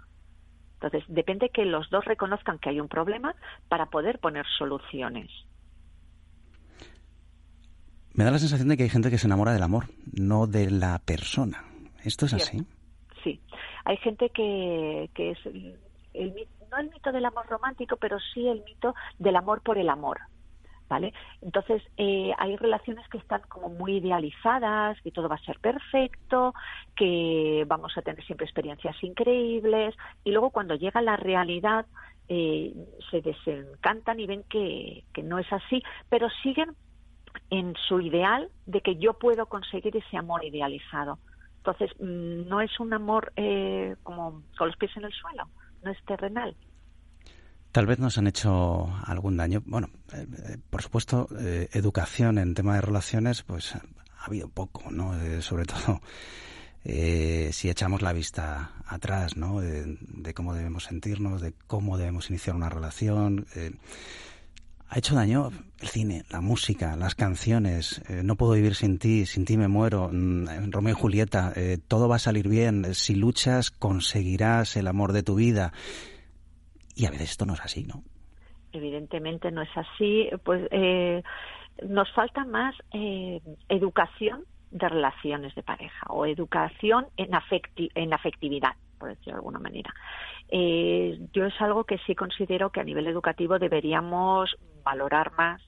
Entonces, 0.81 1.03
depende 1.07 1.49
que 1.49 1.63
los 1.63 1.89
dos 1.91 2.05
reconozcan 2.05 2.57
que 2.57 2.69
hay 2.69 2.79
un 2.79 2.87
problema 2.87 3.35
para 3.69 3.85
poder 3.85 4.17
poner 4.17 4.45
soluciones. 4.57 5.29
Me 8.13 8.23
da 8.23 8.31
la 8.31 8.39
sensación 8.39 8.67
de 8.67 8.77
que 8.77 8.83
hay 8.83 8.89
gente 8.89 9.11
que 9.11 9.19
se 9.19 9.27
enamora 9.27 9.53
del 9.53 9.61
amor, 9.61 9.85
no 10.11 10.47
de 10.47 10.71
la 10.71 10.99
persona. 10.99 11.63
¿Esto 12.03 12.25
es 12.25 12.33
así? 12.33 12.65
Sí. 13.23 13.39
Hay 13.85 13.97
gente 13.97 14.29
que, 14.29 15.09
que 15.13 15.31
es 15.31 15.45
el, 15.45 15.79
el, 16.15 16.33
no 16.71 16.77
el 16.79 16.89
mito 16.89 17.11
del 17.11 17.25
amor 17.25 17.45
romántico, 17.47 17.97
pero 17.97 18.17
sí 18.33 18.47
el 18.47 18.63
mito 18.63 18.95
del 19.19 19.35
amor 19.35 19.61
por 19.61 19.77
el 19.77 19.87
amor. 19.87 20.19
¿Vale? 20.91 21.13
Entonces, 21.41 21.81
eh, 21.95 22.33
hay 22.37 22.57
relaciones 22.57 23.07
que 23.07 23.17
están 23.17 23.39
como 23.47 23.69
muy 23.69 23.95
idealizadas, 23.99 24.99
que 25.01 25.11
todo 25.11 25.29
va 25.29 25.35
a 25.35 25.45
ser 25.45 25.57
perfecto, 25.59 26.53
que 26.97 27.63
vamos 27.65 27.97
a 27.97 28.01
tener 28.01 28.21
siempre 28.25 28.45
experiencias 28.45 29.01
increíbles, 29.01 29.95
y 30.25 30.31
luego 30.31 30.49
cuando 30.49 30.75
llega 30.75 31.01
la 31.01 31.15
realidad 31.15 31.85
eh, 32.27 32.73
se 33.09 33.21
desencantan 33.21 34.19
y 34.19 34.27
ven 34.27 34.43
que, 34.49 35.05
no 35.23 35.39
es 35.39 35.47
así, 35.53 35.81
pero 36.09 36.27
siguen 36.43 36.75
en 37.49 37.73
su 37.87 38.01
ideal 38.01 38.49
de 38.65 38.81
que 38.81 38.97
yo 38.97 39.13
puedo 39.13 39.45
conseguir 39.45 39.95
ese 39.95 40.17
amor 40.17 40.43
idealizado. 40.43 41.19
Entonces, 41.59 41.89
mm, 42.01 42.49
no 42.49 42.59
es 42.59 42.77
un 42.81 42.91
amor 42.91 43.31
eh, 43.37 43.95
como 44.03 44.43
con 44.57 44.67
los 44.67 44.75
pies 44.75 44.91
en 44.97 45.05
el 45.05 45.13
suelo, 45.13 45.47
no 45.83 45.91
es 45.91 46.03
terrenal. 46.03 46.53
Tal 47.71 47.85
vez 47.85 47.99
nos 47.99 48.17
han 48.17 48.27
hecho 48.27 48.93
algún 49.05 49.37
daño. 49.37 49.63
Bueno, 49.65 49.89
eh, 50.13 50.27
eh, 50.45 50.57
por 50.69 50.81
supuesto, 50.81 51.29
eh, 51.39 51.69
educación 51.71 52.37
en 52.37 52.53
tema 52.53 52.75
de 52.75 52.81
relaciones, 52.81 53.43
pues 53.43 53.75
ha 53.75 54.25
habido 54.25 54.49
poco, 54.49 54.91
¿no? 54.91 55.13
Sobre 55.41 55.65
todo 55.65 56.01
si 56.83 57.69
echamos 57.69 58.01
la 58.01 58.11
vista 58.11 58.73
atrás, 58.85 59.37
¿no? 59.37 59.61
De, 59.61 59.97
de, 60.01 60.33
cómo 60.33 60.53
debemos 60.53 60.85
sentirnos, 60.85 61.39
de 61.39 61.53
cómo 61.67 61.97
debemos 61.97 62.29
iniciar 62.29 62.55
una 62.55 62.69
relación. 62.69 63.45
ha 64.89 64.97
hecho 64.97 65.15
daño 65.15 65.51
el 65.79 65.87
cine, 65.87 66.25
la 66.29 66.41
música, 66.41 66.95
las 66.97 67.15
canciones. 67.15 68.01
no 68.23 68.35
puedo 68.35 68.53
vivir 68.53 68.75
sin 68.75 68.97
ti, 68.97 69.25
sin 69.25 69.45
ti 69.45 69.57
me 69.57 69.67
muero. 69.69 70.09
Mm, 70.11 70.71
Romeo 70.71 70.93
y 70.93 70.99
Julieta, 70.99 71.53
todo 71.87 72.09
va 72.09 72.17
a 72.17 72.19
salir 72.19 72.49
bien. 72.49 72.93
Si 72.95 73.15
luchas, 73.15 73.71
conseguirás 73.71 74.75
el 74.75 74.87
amor 74.87 75.13
de 75.13 75.23
tu 75.23 75.35
vida. 75.35 75.71
Y 77.01 77.07
a 77.07 77.09
veces 77.09 77.31
esto 77.31 77.47
no 77.47 77.55
es 77.55 77.61
así, 77.61 77.83
¿no? 77.83 78.03
Evidentemente 78.71 79.49
no 79.49 79.63
es 79.63 79.75
así. 79.75 80.29
Pues 80.43 80.67
eh, 80.69 81.23
nos 81.81 82.11
falta 82.13 82.45
más 82.45 82.75
eh, 82.93 83.41
educación 83.69 84.43
de 84.69 84.87
relaciones 84.87 85.55
de 85.55 85.63
pareja 85.63 86.05
o 86.09 86.27
educación 86.27 87.07
en, 87.17 87.33
afecti 87.33 87.89
en 87.95 88.13
afectividad, 88.13 88.75
por 88.99 89.09
decirlo 89.09 89.31
de 89.31 89.37
alguna 89.37 89.57
manera. 89.57 89.91
Eh, 90.49 91.19
yo 91.33 91.45
es 91.45 91.59
algo 91.59 91.85
que 91.85 91.97
sí 92.05 92.13
considero 92.13 92.69
que 92.69 92.81
a 92.81 92.83
nivel 92.83 93.07
educativo 93.07 93.57
deberíamos 93.57 94.55
valorar 94.83 95.31
más, 95.31 95.59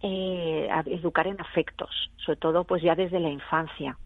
eh, 0.00 0.68
educar 0.86 1.26
en 1.26 1.40
afectos, 1.40 1.90
sobre 2.24 2.38
todo 2.38 2.62
pues 2.62 2.84
ya 2.84 2.94
desde 2.94 3.18
la 3.18 3.30
infancia 3.30 3.98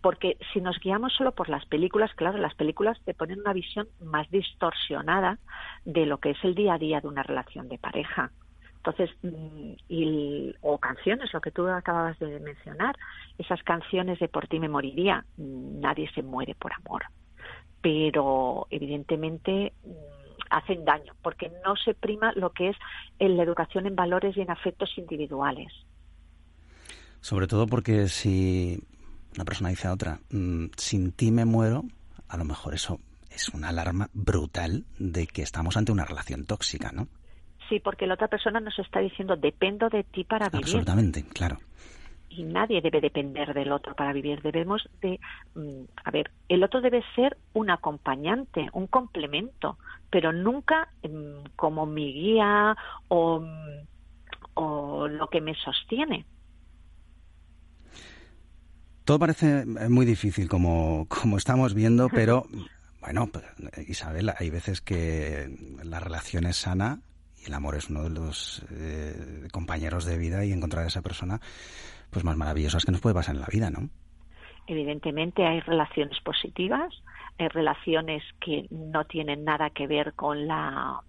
porque 0.00 0.36
si 0.52 0.60
nos 0.60 0.78
guiamos 0.80 1.12
solo 1.12 1.32
por 1.32 1.48
las 1.48 1.64
películas, 1.66 2.12
claro, 2.14 2.38
las 2.38 2.54
películas 2.54 2.98
te 3.04 3.14
ponen 3.14 3.40
una 3.40 3.52
visión 3.52 3.86
más 4.00 4.28
distorsionada 4.30 5.38
de 5.84 6.06
lo 6.06 6.18
que 6.18 6.30
es 6.30 6.38
el 6.42 6.54
día 6.54 6.74
a 6.74 6.78
día 6.78 7.00
de 7.00 7.08
una 7.08 7.22
relación 7.22 7.68
de 7.68 7.78
pareja. 7.78 8.32
Entonces, 8.78 9.10
mm, 9.22 10.50
o 10.60 10.78
canciones, 10.78 11.32
lo 11.32 11.40
que 11.40 11.52
tú 11.52 11.66
acababas 11.68 12.18
de 12.18 12.40
mencionar, 12.40 12.96
esas 13.38 13.62
canciones 13.62 14.18
de 14.18 14.28
Por 14.28 14.48
ti 14.48 14.58
me 14.58 14.68
moriría, 14.68 15.24
mm, 15.36 15.80
nadie 15.80 16.10
se 16.14 16.22
muere 16.22 16.54
por 16.54 16.72
amor, 16.72 17.04
pero 17.80 18.66
evidentemente 18.70 19.72
hacen 20.50 20.84
daño, 20.84 21.14
porque 21.22 21.50
no 21.64 21.76
se 21.76 21.94
prima 21.94 22.32
lo 22.34 22.50
que 22.50 22.70
es 22.70 22.76
la 23.18 23.42
educación 23.42 23.86
en 23.86 23.96
valores 23.96 24.36
y 24.36 24.40
en 24.40 24.50
afectos 24.50 24.98
individuales. 24.98 25.72
Sobre 27.20 27.46
todo 27.46 27.66
porque 27.66 28.08
si 28.08 28.82
una 29.34 29.44
persona 29.44 29.70
dice 29.70 29.88
a 29.88 29.92
otra, 29.92 30.20
mm, 30.30 30.66
sin 30.76 31.12
ti 31.12 31.30
me 31.30 31.44
muero, 31.44 31.84
a 32.28 32.36
lo 32.36 32.44
mejor 32.44 32.74
eso 32.74 33.00
es 33.30 33.48
una 33.48 33.68
alarma 33.68 34.08
brutal 34.12 34.84
de 34.98 35.26
que 35.26 35.42
estamos 35.42 35.76
ante 35.76 35.92
una 35.92 36.04
relación 36.04 36.46
tóxica, 36.46 36.92
¿no? 36.92 37.08
Sí, 37.68 37.80
porque 37.80 38.06
la 38.06 38.14
otra 38.14 38.28
persona 38.28 38.60
nos 38.60 38.78
está 38.78 39.00
diciendo, 39.00 39.36
dependo 39.36 39.88
de 39.88 40.04
ti 40.04 40.24
para 40.24 40.48
vivir. 40.48 40.64
Absolutamente, 40.64 41.24
claro. 41.24 41.58
Y 42.28 42.42
nadie 42.42 42.80
debe 42.80 43.00
depender 43.00 43.54
del 43.54 43.72
otro 43.72 43.94
para 43.94 44.12
vivir. 44.12 44.42
Debemos 44.42 44.88
de, 45.00 45.18
mm, 45.54 45.84
a 46.04 46.10
ver, 46.10 46.30
el 46.48 46.62
otro 46.62 46.80
debe 46.80 47.02
ser 47.14 47.36
un 47.52 47.70
acompañante, 47.70 48.68
un 48.72 48.86
complemento, 48.86 49.78
pero 50.10 50.32
nunca 50.32 50.88
mm, 51.02 51.54
como 51.56 51.86
mi 51.86 52.12
guía 52.12 52.76
o, 53.08 53.44
o 54.54 55.08
lo 55.08 55.28
que 55.28 55.40
me 55.40 55.54
sostiene. 55.54 56.26
Todo 59.04 59.18
parece 59.18 59.60
eh, 59.60 59.88
muy 59.88 60.06
difícil 60.06 60.48
como, 60.48 61.06
como 61.08 61.36
estamos 61.36 61.74
viendo, 61.74 62.08
pero 62.08 62.46
bueno, 63.00 63.26
pues, 63.26 63.44
Isabel, 63.88 64.32
hay 64.36 64.50
veces 64.50 64.80
que 64.80 65.48
la 65.82 66.00
relación 66.00 66.46
es 66.46 66.56
sana 66.56 67.00
y 67.42 67.46
el 67.46 67.54
amor 67.54 67.76
es 67.76 67.90
uno 67.90 68.04
de 68.04 68.10
los 68.10 68.64
eh, 68.70 69.48
compañeros 69.52 70.06
de 70.06 70.16
vida 70.16 70.44
y 70.44 70.52
encontrar 70.52 70.84
a 70.84 70.88
esa 70.88 71.02
persona 71.02 71.40
pues 72.10 72.24
más 72.24 72.36
maravillosas 72.36 72.84
que 72.84 72.92
nos 72.92 73.00
puede 73.02 73.14
pasar 73.14 73.34
en 73.34 73.42
la 73.42 73.48
vida, 73.52 73.70
¿no? 73.70 73.90
Evidentemente 74.66 75.44
hay 75.44 75.60
relaciones 75.60 76.18
positivas, 76.20 76.94
hay 77.38 77.48
relaciones 77.48 78.22
que 78.40 78.66
no 78.70 79.04
tienen 79.04 79.44
nada 79.44 79.68
que 79.68 79.86
ver 79.86 80.14
con 80.14 80.46
la 80.46 81.00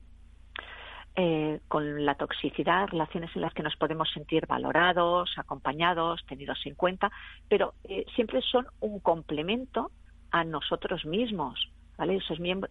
eh, 1.17 1.61
con 1.69 2.05
la 2.05 2.15
toxicidad, 2.15 2.87
relaciones 2.87 3.33
en 3.35 3.41
las 3.41 3.53
que 3.53 3.63
nos 3.63 3.77
podemos 3.77 4.09
sentir 4.13 4.45
valorados, 4.47 5.31
acompañados, 5.37 6.25
tenidos 6.27 6.59
en 6.65 6.75
cuenta, 6.75 7.09
pero 7.47 7.73
eh, 7.85 8.05
siempre 8.15 8.41
son 8.41 8.67
un 8.81 8.99
complemento 8.99 9.91
a 10.31 10.43
nosotros 10.43 11.05
mismos. 11.05 11.71
¿Vale? 11.97 12.19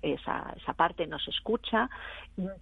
esa, 0.03 0.55
esa 0.55 0.75
parte 0.75 1.07
nos 1.07 1.27
escucha, 1.29 1.89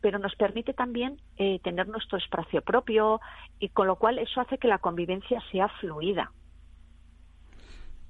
pero 0.01 0.21
nos 0.21 0.37
permite 0.37 0.73
también 0.73 1.21
eh, 1.37 1.59
tener 1.59 1.88
nuestro 1.88 2.18
espacio 2.18 2.62
propio 2.62 3.21
y 3.59 3.71
con 3.71 3.88
lo 3.88 3.97
cual 3.97 4.21
eso 4.21 4.40
hace 4.40 4.59
que 4.59 4.68
la 4.68 4.79
convivencia 4.79 5.42
sea 5.51 5.66
fluida. 5.81 6.31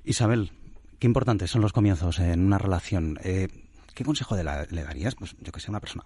Isabel, 0.04 0.50
qué 0.98 1.06
importantes 1.06 1.50
son 1.50 1.62
los 1.62 1.72
comienzos 1.72 2.18
en 2.18 2.44
una 2.44 2.58
relación. 2.58 3.16
¿Qué 3.22 4.04
consejo 4.04 4.36
le 4.36 4.84
darías? 4.84 5.14
Pues 5.14 5.34
yo 5.40 5.50
que 5.50 5.60
sé, 5.60 5.70
una 5.70 5.80
persona 5.80 6.04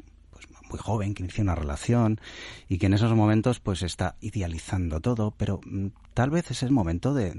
muy 0.71 0.79
joven, 0.79 1.15
que 1.15 1.23
inicia 1.23 1.43
una 1.43 1.55
relación 1.55 2.21
y 2.69 2.79
que 2.79 2.87
en 2.87 2.95
esos 2.95 3.13
momentos 3.15 3.61
pues 3.61 3.83
está 3.83 4.17
idealizando 4.21 5.01
todo, 5.01 5.33
pero 5.37 5.61
mm, 5.65 5.89
tal 6.15 6.31
vez 6.31 6.51
es 6.51 6.63
el 6.63 6.71
momento 6.71 7.15
de, 7.15 7.35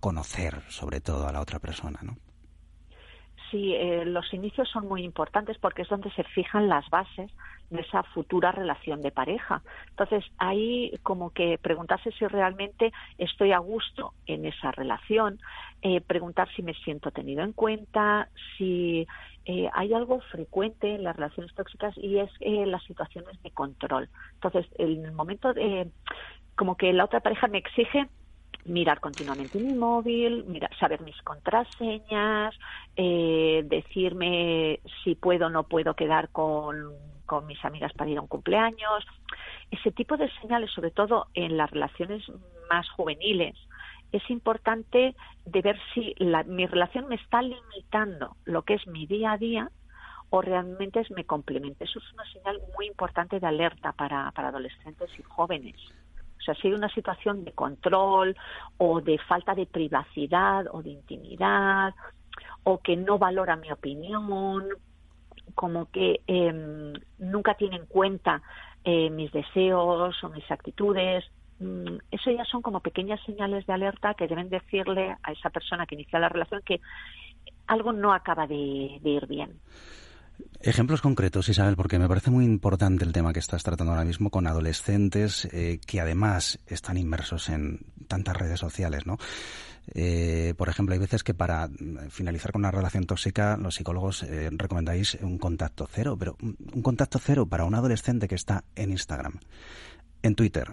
conocer 0.00 0.62
sobre 0.68 1.00
todo 1.00 1.28
a 1.28 1.32
la 1.32 1.40
otra 1.40 1.60
persona, 1.60 2.00
¿no? 2.02 2.16
Sí, 3.52 3.74
eh, 3.74 4.04
los 4.04 4.32
inicios 4.34 4.68
son 4.68 4.88
muy 4.88 5.04
importantes 5.04 5.58
porque 5.58 5.82
es 5.82 5.88
donde 5.88 6.10
se 6.10 6.24
fijan 6.24 6.68
las 6.68 6.88
bases 6.90 7.30
de 7.72 7.80
esa 7.80 8.02
futura 8.02 8.52
relación 8.52 9.02
de 9.02 9.10
pareja. 9.10 9.62
Entonces, 9.90 10.24
ahí 10.38 10.92
como 11.02 11.30
que 11.30 11.58
preguntarse 11.58 12.12
si 12.12 12.26
realmente 12.26 12.92
estoy 13.18 13.52
a 13.52 13.58
gusto 13.58 14.12
en 14.26 14.46
esa 14.46 14.72
relación, 14.72 15.40
eh, 15.80 16.00
preguntar 16.00 16.48
si 16.54 16.62
me 16.62 16.74
siento 16.74 17.10
tenido 17.10 17.42
en 17.42 17.52
cuenta, 17.52 18.28
si 18.56 19.06
eh, 19.44 19.68
hay 19.72 19.92
algo 19.92 20.20
frecuente 20.30 20.94
en 20.94 21.04
las 21.04 21.16
relaciones 21.16 21.54
tóxicas 21.54 21.96
y 21.96 22.18
es 22.18 22.30
eh, 22.40 22.64
las 22.66 22.82
situaciones 22.84 23.40
de 23.42 23.50
control. 23.50 24.08
Entonces, 24.34 24.66
en 24.78 25.04
el 25.04 25.12
momento 25.12 25.52
de, 25.52 25.90
como 26.54 26.76
que 26.76 26.92
la 26.92 27.04
otra 27.04 27.20
pareja 27.20 27.48
me 27.48 27.58
exige 27.58 28.08
mirar 28.64 29.00
continuamente 29.00 29.58
mi 29.58 29.74
móvil, 29.74 30.44
mirar, 30.44 30.70
saber 30.78 31.00
mis 31.00 31.20
contraseñas, 31.22 32.54
eh, 32.96 33.62
decirme 33.64 34.80
si 35.02 35.16
puedo 35.16 35.46
o 35.46 35.50
no 35.50 35.64
puedo 35.64 35.94
quedar 35.94 36.28
con, 36.28 36.92
con 37.26 37.46
mis 37.46 37.64
amigas 37.64 37.92
para 37.94 38.10
ir 38.10 38.18
a 38.18 38.22
un 38.22 38.28
cumpleaños. 38.28 39.04
Ese 39.70 39.90
tipo 39.90 40.16
de 40.16 40.30
señales, 40.40 40.70
sobre 40.70 40.92
todo 40.92 41.26
en 41.34 41.56
las 41.56 41.70
relaciones 41.70 42.22
más 42.70 42.88
juveniles, 42.90 43.56
es 44.12 44.28
importante 44.30 45.16
de 45.46 45.62
ver 45.62 45.78
si 45.94 46.14
mi 46.46 46.66
relación 46.66 47.08
me 47.08 47.16
está 47.16 47.42
limitando 47.42 48.36
lo 48.44 48.62
que 48.62 48.74
es 48.74 48.86
mi 48.86 49.06
día 49.06 49.32
a 49.32 49.38
día 49.38 49.70
o 50.30 50.40
realmente 50.40 51.00
es 51.00 51.10
me 51.10 51.24
complementa. 51.24 51.84
Eso 51.84 51.98
es 51.98 52.12
una 52.12 52.24
señal 52.32 52.60
muy 52.76 52.86
importante 52.86 53.40
de 53.40 53.46
alerta 53.46 53.92
para, 53.92 54.30
para 54.32 54.48
adolescentes 54.48 55.10
y 55.18 55.22
jóvenes. 55.22 55.76
O 56.38 56.44
sea, 56.44 56.54
si 56.54 56.68
hay 56.68 56.74
una 56.74 56.88
situación 56.88 57.44
de 57.44 57.52
control 57.52 58.36
o 58.78 59.00
de 59.00 59.18
falta 59.18 59.54
de 59.54 59.66
privacidad 59.66 60.66
o 60.72 60.82
de 60.82 60.90
intimidad 60.90 61.94
o 62.64 62.78
que 62.78 62.96
no 62.96 63.18
valora 63.18 63.56
mi 63.56 63.70
opinión, 63.70 64.68
como 65.54 65.90
que 65.90 66.20
em, 66.26 66.94
nunca 67.18 67.54
tiene 67.54 67.76
en 67.76 67.86
cuenta 67.86 68.42
eh, 68.84 69.10
mis 69.10 69.30
deseos 69.32 70.22
o 70.24 70.28
mis 70.30 70.50
actitudes, 70.50 71.24
eso 72.10 72.30
ya 72.30 72.44
son 72.44 72.62
como 72.62 72.80
pequeñas 72.80 73.20
señales 73.24 73.66
de 73.66 73.72
alerta 73.72 74.14
que 74.14 74.28
deben 74.28 74.48
decirle 74.48 75.16
a 75.22 75.32
esa 75.32 75.50
persona 75.50 75.86
que 75.86 75.94
inicia 75.94 76.18
la 76.18 76.28
relación 76.28 76.62
que 76.64 76.80
algo 77.66 77.92
no 77.92 78.12
acaba 78.12 78.46
de, 78.46 79.00
ir 79.02 79.26
bien. 79.26 79.60
Ejemplos 80.60 81.00
concretos, 81.00 81.48
Isabel, 81.48 81.76
porque 81.76 81.98
me 81.98 82.08
parece 82.08 82.30
muy 82.30 82.44
importante 82.44 83.04
el 83.04 83.12
tema 83.12 83.32
que 83.32 83.38
estás 83.38 83.62
tratando 83.62 83.92
ahora 83.92 84.04
mismo 84.04 84.30
con 84.30 84.46
adolescentes 84.46 85.46
eh, 85.52 85.78
que 85.86 86.00
además 86.00 86.58
están 86.66 86.96
inmersos 86.96 87.48
en 87.48 87.80
tantas 88.08 88.36
redes 88.36 88.58
sociales, 88.58 89.06
¿no? 89.06 89.18
Eh, 89.94 90.54
por 90.56 90.68
ejemplo, 90.68 90.92
hay 90.94 91.00
veces 91.00 91.24
que 91.24 91.34
para 91.34 91.68
finalizar 92.08 92.52
con 92.52 92.60
una 92.60 92.70
relación 92.70 93.04
tóxica, 93.04 93.56
los 93.56 93.74
psicólogos 93.74 94.22
eh, 94.22 94.48
recomendáis 94.52 95.18
un 95.20 95.38
contacto 95.38 95.88
cero, 95.90 96.16
pero 96.18 96.36
un 96.40 96.82
contacto 96.82 97.18
cero 97.18 97.46
para 97.46 97.64
un 97.64 97.74
adolescente 97.74 98.28
que 98.28 98.36
está 98.36 98.64
en 98.76 98.92
Instagram, 98.92 99.40
en 100.22 100.34
Twitter, 100.34 100.72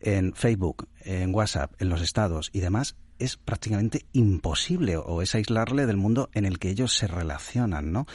en 0.00 0.34
Facebook, 0.34 0.88
en 1.00 1.34
WhatsApp, 1.34 1.72
en 1.80 1.88
los 1.88 2.02
estados 2.02 2.50
y 2.52 2.60
demás, 2.60 2.96
es 3.18 3.36
prácticamente 3.36 4.04
imposible 4.12 4.96
o 4.96 5.22
es 5.22 5.34
aislarle 5.34 5.86
del 5.86 5.96
mundo 5.96 6.30
en 6.32 6.44
el 6.44 6.58
que 6.58 6.70
ellos 6.70 6.96
se 6.96 7.06
relacionan, 7.06 7.92
¿no? 7.92 8.06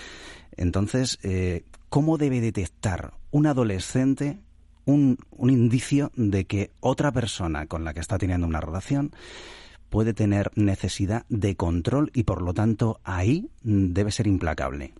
Entonces, 0.55 1.19
eh, 1.23 1.63
¿cómo 1.89 2.17
debe 2.17 2.41
detectar 2.41 3.13
un 3.31 3.47
adolescente 3.47 4.39
un, 4.85 5.17
un 5.31 5.49
indicio 5.49 6.11
de 6.15 6.45
que 6.45 6.71
otra 6.79 7.11
persona 7.11 7.67
con 7.67 7.83
la 7.83 7.93
que 7.93 7.99
está 7.99 8.17
teniendo 8.17 8.47
una 8.47 8.61
relación 8.61 9.11
puede 9.89 10.13
tener 10.13 10.51
necesidad 10.55 11.25
de 11.29 11.55
control 11.55 12.11
y 12.13 12.23
por 12.23 12.41
lo 12.41 12.53
tanto 12.53 12.99
ahí 13.03 13.49
debe 13.61 14.11
ser 14.11 14.27
implacable? 14.27 14.93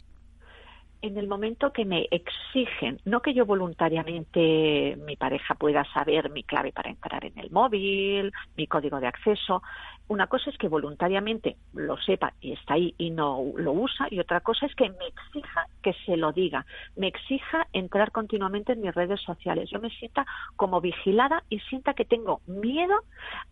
En 1.04 1.18
el 1.18 1.28
momento 1.28 1.74
que 1.74 1.84
me 1.84 2.08
exigen, 2.12 2.98
no 3.04 3.22
que 3.22 3.34
yo 3.34 3.46
voluntariamente 3.46 4.98
mi 5.06 5.18
pareja 5.18 5.54
pueda 5.54 5.84
saber 5.94 6.32
mi 6.32 6.44
clave 6.44 6.72
para 6.72 6.90
entrar 6.90 7.26
en 7.26 7.38
el 7.38 7.52
móvil, 7.52 8.32
mi 8.56 8.68
código 8.68 9.02
de 9.02 9.08
acceso, 9.08 9.62
una 10.08 10.28
cosa 10.28 10.50
es 10.50 10.58
que 10.58 10.68
voluntariamente 10.68 11.58
lo 11.74 11.98
sepa 11.98 12.34
y 12.42 12.54
está 12.54 12.76
ahí 12.76 12.94
y 12.98 13.10
no 13.10 13.42
lo 13.56 13.72
usa, 13.72 14.08
y 14.12 14.20
otra 14.20 14.42
cosa 14.42 14.66
es 14.66 14.76
que 14.76 14.90
me 14.90 15.08
exija 15.08 15.68
que 15.82 15.94
se 16.06 16.18
lo 16.18 16.32
diga, 16.32 16.66
me 16.96 17.08
exija 17.08 17.68
entrar 17.74 18.12
continuamente 18.12 18.74
en 18.74 18.82
mis 18.82 18.94
redes 18.94 19.22
sociales. 19.22 19.70
Yo 19.70 19.80
me 19.80 19.90
sienta 19.90 20.26
como 20.56 20.82
vigilada 20.82 21.44
y 21.50 21.60
sienta 21.60 21.94
que 21.94 22.06
tengo 22.06 22.42
miedo 22.48 22.96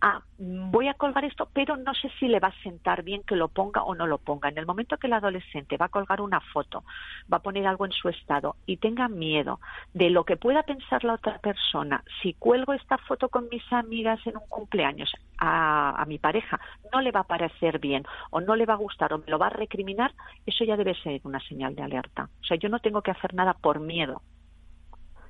a 0.02 0.22
voy 0.38 0.88
a 0.88 0.96
colgar 0.96 1.24
esto, 1.26 1.50
pero 1.54 1.78
no 1.78 1.94
sé 1.94 2.10
si 2.20 2.28
le 2.28 2.40
va 2.40 2.50
a 2.50 2.64
sentar 2.64 3.04
bien 3.04 3.22
que 3.24 3.36
lo 3.36 3.48
ponga 3.48 3.84
o 3.84 3.96
no 3.96 4.08
lo 4.08 4.18
ponga. 4.18 4.50
En 4.50 4.58
el 4.58 4.66
momento 4.66 4.98
que 4.98 5.08
el 5.08 5.14
adolescente 5.14 5.78
va 5.78 5.86
a 5.86 5.90
colgar 5.90 6.22
una 6.22 6.40
foto, 6.40 6.84
va 7.32 7.38
a 7.38 7.42
poner 7.42 7.68
algo 7.68 7.86
en 7.86 7.92
su 7.92 8.10
estado 8.10 8.56
y 8.66 8.78
tenga 8.78 9.08
miedo 9.08 9.60
de 9.94 10.10
lo 10.10 10.24
que 10.24 10.38
pueda 10.38 10.64
pensar 10.64 11.04
la 11.04 11.14
otra 11.14 11.38
persona, 11.40 12.04
si 12.22 12.34
cuelgo 12.34 12.74
esta 12.74 12.98
foto 12.98 13.30
con 13.30 13.48
mis 13.50 13.64
amigas 13.72 14.20
en 14.26 14.38
un 14.38 14.48
cumpleaños 14.48 15.12
a, 15.42 16.02
a 16.02 16.06
mi 16.06 16.20
pareja, 16.20 16.60
no 16.94 17.02
le 17.02 17.12
va 17.12 17.22
a 17.22 17.28
parecer 17.28 17.80
bien 17.80 18.04
o 18.30 18.40
no 18.40 18.56
le 18.56 18.66
va 18.66 18.76
a 18.76 18.78
gustar 18.78 19.12
o 19.12 19.18
me 19.18 19.26
lo 19.28 19.40
va 19.40 19.48
a 19.48 19.50
recriminar, 19.50 20.14
eso 20.46 20.64
ya 20.64 20.78
debe 20.78 20.94
ser 20.96 21.20
una 21.24 21.40
señal 21.40 21.76
de 21.76 21.82
alerta. 21.82 22.30
O 22.42 22.46
sea, 22.46 22.58
yo 22.58 22.70
no 22.70 22.80
tengo 22.80 23.02
que 23.02 23.12
hacer 23.12 23.34
nada 23.34 23.54
por 23.54 23.80
miedo. 23.80 24.22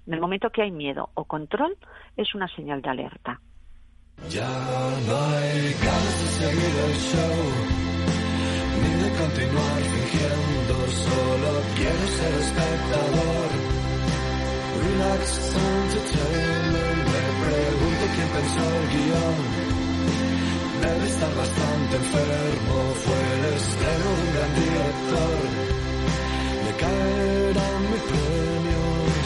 En 0.05 0.13
el 0.13 0.19
momento 0.19 0.49
que 0.49 0.63
hay 0.63 0.71
miedo 0.71 1.09
o 1.13 1.25
control, 1.25 1.77
es 2.17 2.35
una 2.35 2.47
señal 2.49 2.81
de 2.81 2.89
alerta. 2.89 3.39
Ya 4.29 4.47
no 5.07 5.15
hay 5.15 5.73
ganas 5.81 6.21
de 6.21 6.27
seguir 6.39 6.75
el 6.85 6.95
show, 7.09 7.37
ni 8.81 8.91
de 9.03 9.09
continuar 9.17 9.81
fingiendo, 9.81 10.73
solo 10.87 11.49
quiero 11.75 12.07
ser 12.17 12.33
espectador. 12.33 13.49
Relax 14.81 15.55
Entertainment, 15.55 17.01
me 17.13 17.23
pregunto 17.45 18.03
quién 18.15 18.27
pensó 18.29 18.63
el 18.75 18.87
guion. 18.89 19.60
Debe 20.81 21.05
estar 21.07 21.33
bastante 21.35 21.95
enfermo, 22.03 22.75
fue 23.05 23.19
el 23.35 23.43
estreno 23.59 24.07
de 24.15 24.21
un 24.25 24.33
gran 24.33 24.51
director. 24.61 25.37
Le 26.65 26.73
caerán 26.83 27.81
mis 27.91 28.03
premios 28.11 29.25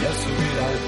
y 0.00 0.04
al 0.10 0.16
subir 0.24 0.56
al 0.68 0.78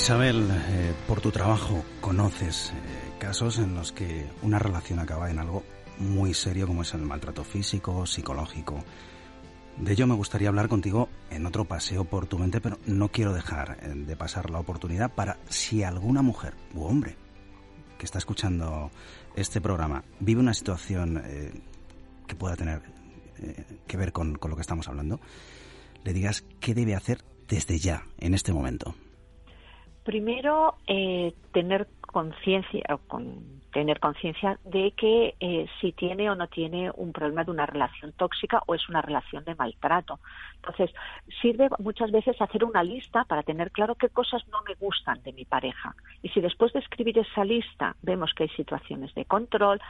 Isabel, 0.00 0.48
eh, 0.50 0.94
por 1.06 1.20
tu 1.20 1.30
trabajo 1.30 1.84
conoces 2.00 2.70
eh, 2.70 3.12
casos 3.18 3.58
en 3.58 3.74
los 3.74 3.92
que 3.92 4.26
una 4.40 4.58
relación 4.58 4.98
acaba 4.98 5.30
en 5.30 5.38
algo 5.38 5.62
muy 5.98 6.32
serio 6.32 6.66
como 6.66 6.80
es 6.80 6.94
el 6.94 7.02
maltrato 7.02 7.44
físico, 7.44 8.06
psicológico. 8.06 8.82
De 9.76 9.92
ello 9.92 10.06
me 10.06 10.14
gustaría 10.14 10.48
hablar 10.48 10.68
contigo 10.68 11.10
en 11.28 11.44
otro 11.44 11.66
paseo 11.66 12.06
por 12.06 12.24
tu 12.26 12.38
mente, 12.38 12.62
pero 12.62 12.78
no 12.86 13.10
quiero 13.10 13.34
dejar 13.34 13.76
eh, 13.82 13.92
de 13.94 14.16
pasar 14.16 14.48
la 14.48 14.58
oportunidad 14.58 15.12
para 15.14 15.36
si 15.50 15.82
alguna 15.82 16.22
mujer 16.22 16.54
u 16.72 16.84
hombre 16.84 17.18
que 17.98 18.06
está 18.06 18.16
escuchando 18.16 18.90
este 19.36 19.60
programa 19.60 20.02
vive 20.18 20.40
una 20.40 20.54
situación 20.54 21.22
que 22.26 22.34
pueda 22.36 22.56
tener 22.56 22.80
que 23.86 23.96
ver 23.98 24.12
con 24.12 24.38
lo 24.42 24.56
que 24.56 24.62
estamos 24.62 24.88
hablando, 24.88 25.20
le 26.04 26.14
digas 26.14 26.42
qué 26.58 26.74
debe 26.74 26.94
hacer 26.94 27.22
desde 27.48 27.78
ya, 27.78 28.06
en 28.18 28.32
este 28.32 28.54
momento. 28.54 28.94
Primero, 30.04 30.76
eh, 30.86 31.34
tener 31.52 31.86
conciencia, 32.00 32.98
con, 33.06 33.60
tener 33.72 34.00
conciencia 34.00 34.58
de 34.64 34.92
que 34.92 35.34
eh, 35.40 35.66
si 35.80 35.92
tiene 35.92 36.30
o 36.30 36.34
no 36.34 36.48
tiene 36.48 36.90
un 36.96 37.12
problema 37.12 37.44
de 37.44 37.50
una 37.50 37.66
relación 37.66 38.12
tóxica 38.12 38.62
o 38.66 38.74
es 38.74 38.88
una 38.88 39.02
relación 39.02 39.44
de 39.44 39.54
maltrato. 39.54 40.18
Entonces, 40.56 40.90
sirve 41.40 41.68
muchas 41.78 42.10
veces 42.10 42.40
hacer 42.40 42.64
una 42.64 42.82
lista 42.82 43.24
para 43.24 43.42
tener 43.42 43.70
claro 43.70 43.94
qué 43.94 44.08
cosas 44.08 44.42
no 44.48 44.58
me 44.66 44.74
gustan 44.74 45.22
de 45.22 45.32
mi 45.32 45.44
pareja. 45.44 45.94
Y 46.22 46.28
si 46.30 46.40
después 46.40 46.72
de 46.72 46.80
escribir 46.80 47.18
esa 47.18 47.44
lista 47.44 47.94
vemos 48.02 48.32
que 48.34 48.44
hay 48.44 48.50
situaciones 48.50 49.14
de 49.14 49.24
control, 49.24 49.80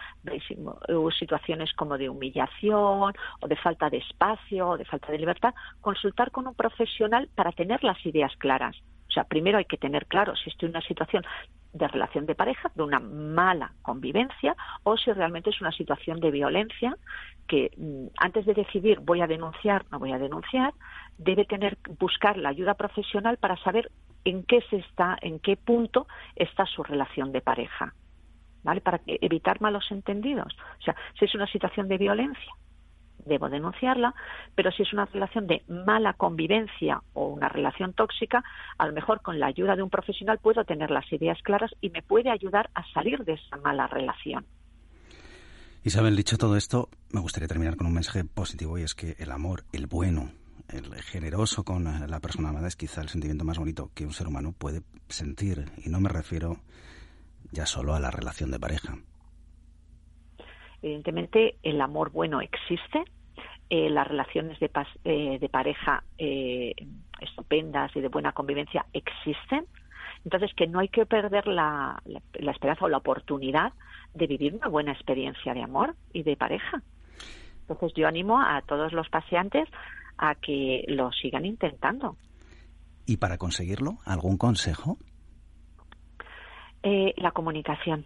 uh, 0.88 1.10
situaciones 1.12 1.72
como 1.74 1.96
de 1.96 2.08
humillación 2.08 3.14
o 3.40 3.48
de 3.48 3.56
falta 3.56 3.88
de 3.88 3.98
espacio 3.98 4.70
o 4.70 4.76
de 4.76 4.84
falta 4.84 5.10
de 5.10 5.18
libertad, 5.18 5.54
consultar 5.80 6.30
con 6.30 6.46
un 6.46 6.54
profesional 6.54 7.28
para 7.34 7.52
tener 7.52 7.82
las 7.82 8.04
ideas 8.04 8.34
claras. 8.36 8.76
O 9.10 9.12
sea, 9.12 9.24
primero 9.24 9.58
hay 9.58 9.64
que 9.64 9.76
tener 9.76 10.06
claro 10.06 10.36
si 10.36 10.50
estoy 10.50 10.68
en 10.68 10.76
una 10.76 10.86
situación 10.86 11.24
de 11.72 11.88
relación 11.88 12.26
de 12.26 12.34
pareja, 12.34 12.70
de 12.74 12.82
una 12.82 13.00
mala 13.00 13.72
convivencia, 13.82 14.56
o 14.84 14.96
si 14.96 15.12
realmente 15.12 15.50
es 15.50 15.60
una 15.60 15.72
situación 15.72 16.20
de 16.20 16.30
violencia 16.30 16.96
que 17.48 17.70
mm, 17.76 18.06
antes 18.18 18.46
de 18.46 18.54
decidir 18.54 19.00
voy 19.00 19.20
a 19.20 19.26
denunciar, 19.26 19.84
no 19.90 19.98
voy 19.98 20.12
a 20.12 20.18
denunciar, 20.18 20.72
debe 21.18 21.44
tener 21.44 21.78
buscar 21.98 22.36
la 22.36 22.50
ayuda 22.50 22.74
profesional 22.74 23.36
para 23.36 23.56
saber 23.58 23.90
en 24.24 24.44
qué 24.44 24.60
se 24.70 24.76
está, 24.76 25.16
en 25.20 25.40
qué 25.40 25.56
punto 25.56 26.06
está 26.36 26.66
su 26.66 26.82
relación 26.82 27.32
de 27.32 27.40
pareja. 27.40 27.94
¿Vale? 28.62 28.82
Para 28.82 29.00
evitar 29.06 29.60
malos 29.62 29.90
entendidos. 29.90 30.54
O 30.78 30.82
sea, 30.82 30.94
si 31.18 31.24
es 31.24 31.34
una 31.34 31.46
situación 31.46 31.88
de 31.88 31.96
violencia, 31.96 32.52
debo 33.26 33.48
denunciarla, 33.48 34.14
pero 34.54 34.70
si 34.70 34.82
es 34.82 34.92
una 34.92 35.06
relación 35.06 35.46
de 35.46 35.62
mala 35.68 36.14
convivencia 36.14 37.02
o 37.12 37.28
una 37.28 37.48
relación 37.48 37.92
tóxica, 37.92 38.42
a 38.78 38.86
lo 38.86 38.92
mejor 38.92 39.22
con 39.22 39.38
la 39.38 39.46
ayuda 39.46 39.76
de 39.76 39.82
un 39.82 39.90
profesional 39.90 40.38
puedo 40.38 40.64
tener 40.64 40.90
las 40.90 41.10
ideas 41.12 41.38
claras 41.42 41.70
y 41.80 41.90
me 41.90 42.02
puede 42.02 42.30
ayudar 42.30 42.70
a 42.74 42.84
salir 42.92 43.24
de 43.24 43.34
esa 43.34 43.56
mala 43.56 43.86
relación. 43.86 44.46
Isabel, 45.82 46.14
dicho 46.14 46.36
todo 46.36 46.56
esto, 46.56 46.90
me 47.10 47.20
gustaría 47.20 47.48
terminar 47.48 47.76
con 47.76 47.86
un 47.86 47.94
mensaje 47.94 48.24
positivo 48.24 48.78
y 48.78 48.82
es 48.82 48.94
que 48.94 49.16
el 49.18 49.30
amor, 49.30 49.64
el 49.72 49.86
bueno, 49.86 50.30
el 50.68 50.94
generoso 51.02 51.64
con 51.64 51.84
la 51.84 52.20
persona 52.20 52.50
amada 52.50 52.68
es 52.68 52.76
quizá 52.76 53.00
el 53.00 53.08
sentimiento 53.08 53.44
más 53.44 53.58
bonito 53.58 53.90
que 53.94 54.04
un 54.04 54.12
ser 54.12 54.28
humano 54.28 54.52
puede 54.52 54.82
sentir. 55.08 55.70
Y 55.84 55.88
no 55.88 56.00
me 56.00 56.08
refiero 56.08 56.58
ya 57.50 57.66
solo 57.66 57.94
a 57.94 58.00
la 58.00 58.10
relación 58.10 58.50
de 58.50 58.60
pareja. 58.60 58.98
Evidentemente, 60.82 61.56
el 61.62 61.80
amor 61.80 62.10
bueno 62.10 62.40
existe, 62.40 63.04
eh, 63.68 63.90
las 63.90 64.06
relaciones 64.08 64.58
de, 64.60 64.72
pas- 64.72 64.98
eh, 65.04 65.38
de 65.38 65.48
pareja 65.48 66.02
eh, 66.18 66.74
estupendas 67.20 67.94
y 67.94 68.00
de 68.00 68.08
buena 68.08 68.32
convivencia 68.32 68.86
existen. 68.92 69.66
Entonces, 70.24 70.52
que 70.54 70.66
no 70.66 70.80
hay 70.80 70.88
que 70.88 71.06
perder 71.06 71.46
la, 71.46 72.00
la- 72.04 72.22
la 72.34 72.50
esperanza 72.52 72.84
o 72.84 72.88
la 72.88 72.96
oportunidad 72.98 73.72
de 74.14 74.26
vivir 74.26 74.54
una 74.54 74.68
buena 74.68 74.92
experiencia 74.92 75.54
de 75.54 75.62
amor 75.62 75.94
y 76.12 76.22
de 76.24 76.36
pareja. 76.36 76.82
Entonces, 77.68 77.92
yo 77.96 78.08
animo 78.08 78.40
a 78.40 78.60
todos 78.62 78.92
los 78.92 79.08
paseantes 79.08 79.68
a 80.18 80.34
que 80.34 80.84
lo 80.88 81.12
sigan 81.12 81.44
intentando. 81.46 82.16
Y 83.06 83.18
para 83.18 83.38
conseguirlo, 83.38 83.98
¿algún 84.04 84.36
consejo? 84.36 84.98
Eh, 86.82 87.14
la 87.16 87.30
comunicación. 87.32 88.04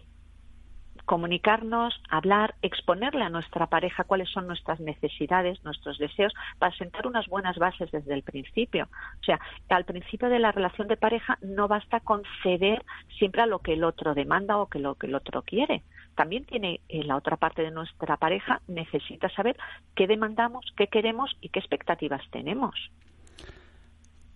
Comunicarnos, 1.05 1.99
hablar, 2.09 2.55
exponerle 2.61 3.23
a 3.23 3.29
nuestra 3.29 3.67
pareja 3.67 4.03
cuáles 4.03 4.29
son 4.29 4.47
nuestras 4.47 4.79
necesidades, 4.79 5.63
nuestros 5.63 5.97
deseos, 5.97 6.33
para 6.59 6.75
sentar 6.75 7.07
unas 7.07 7.27
buenas 7.27 7.57
bases 7.57 7.91
desde 7.91 8.13
el 8.13 8.23
principio. 8.23 8.87
O 9.21 9.23
sea, 9.23 9.39
al 9.69 9.85
principio 9.85 10.29
de 10.29 10.39
la 10.39 10.51
relación 10.51 10.87
de 10.87 10.97
pareja 10.97 11.37
no 11.41 11.67
basta 11.67 11.99
con 11.99 12.23
ceder 12.43 12.83
siempre 13.17 13.41
a 13.41 13.45
lo 13.45 13.59
que 13.59 13.73
el 13.73 13.83
otro 13.83 14.13
demanda 14.13 14.57
o 14.57 14.67
que 14.67 14.79
lo 14.79 14.95
que 14.95 15.07
el 15.07 15.15
otro 15.15 15.41
quiere. 15.43 15.83
También 16.15 16.45
tiene 16.45 16.79
eh, 16.89 17.03
la 17.03 17.17
otra 17.17 17.37
parte 17.37 17.61
de 17.61 17.71
nuestra 17.71 18.17
pareja 18.17 18.61
necesita 18.67 19.29
saber 19.29 19.57
qué 19.95 20.07
demandamos, 20.07 20.65
qué 20.77 20.87
queremos 20.87 21.35
y 21.41 21.49
qué 21.49 21.59
expectativas 21.59 22.21
tenemos. 22.31 22.75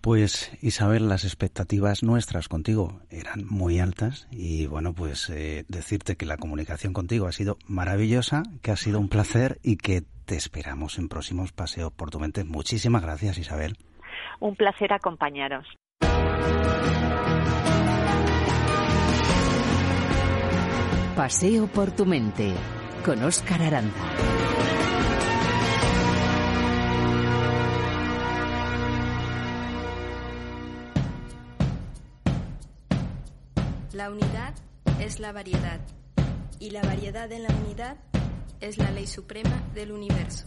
Pues 0.00 0.56
Isabel, 0.62 1.08
las 1.08 1.24
expectativas 1.24 2.02
nuestras 2.02 2.48
contigo 2.48 3.00
eran 3.10 3.44
muy 3.46 3.80
altas 3.80 4.28
y 4.30 4.66
bueno, 4.66 4.94
pues 4.94 5.28
eh, 5.28 5.66
decirte 5.68 6.16
que 6.16 6.24
la 6.24 6.38
comunicación 6.38 6.94
contigo 6.94 7.26
ha 7.26 7.32
sido 7.32 7.58
maravillosa, 7.66 8.42
que 8.62 8.70
ha 8.70 8.76
sido 8.76 8.98
un 8.98 9.10
placer 9.10 9.58
y 9.62 9.76
que 9.76 10.02
te 10.24 10.36
esperamos 10.36 10.98
en 10.98 11.08
próximos 11.08 11.52
paseos 11.52 11.92
por 11.92 12.10
tu 12.10 12.18
mente. 12.18 12.44
Muchísimas 12.44 13.02
gracias 13.02 13.36
Isabel. 13.36 13.76
Un 14.40 14.56
placer 14.56 14.90
acompañaros. 14.94 15.66
Paseo 21.14 21.66
por 21.66 21.90
tu 21.92 22.06
mente 22.06 22.54
con 23.04 23.22
Óscar 23.22 23.60
Aranda. 23.60 23.92
La 34.00 34.08
unidad 34.08 34.54
es 34.98 35.20
la 35.20 35.30
variedad 35.30 35.78
y 36.58 36.70
la 36.70 36.80
variedad 36.80 37.30
en 37.30 37.42
la 37.42 37.50
unidad 37.50 37.98
es 38.58 38.78
la 38.78 38.90
ley 38.90 39.06
suprema 39.06 39.62
del 39.74 39.92
universo. 39.92 40.46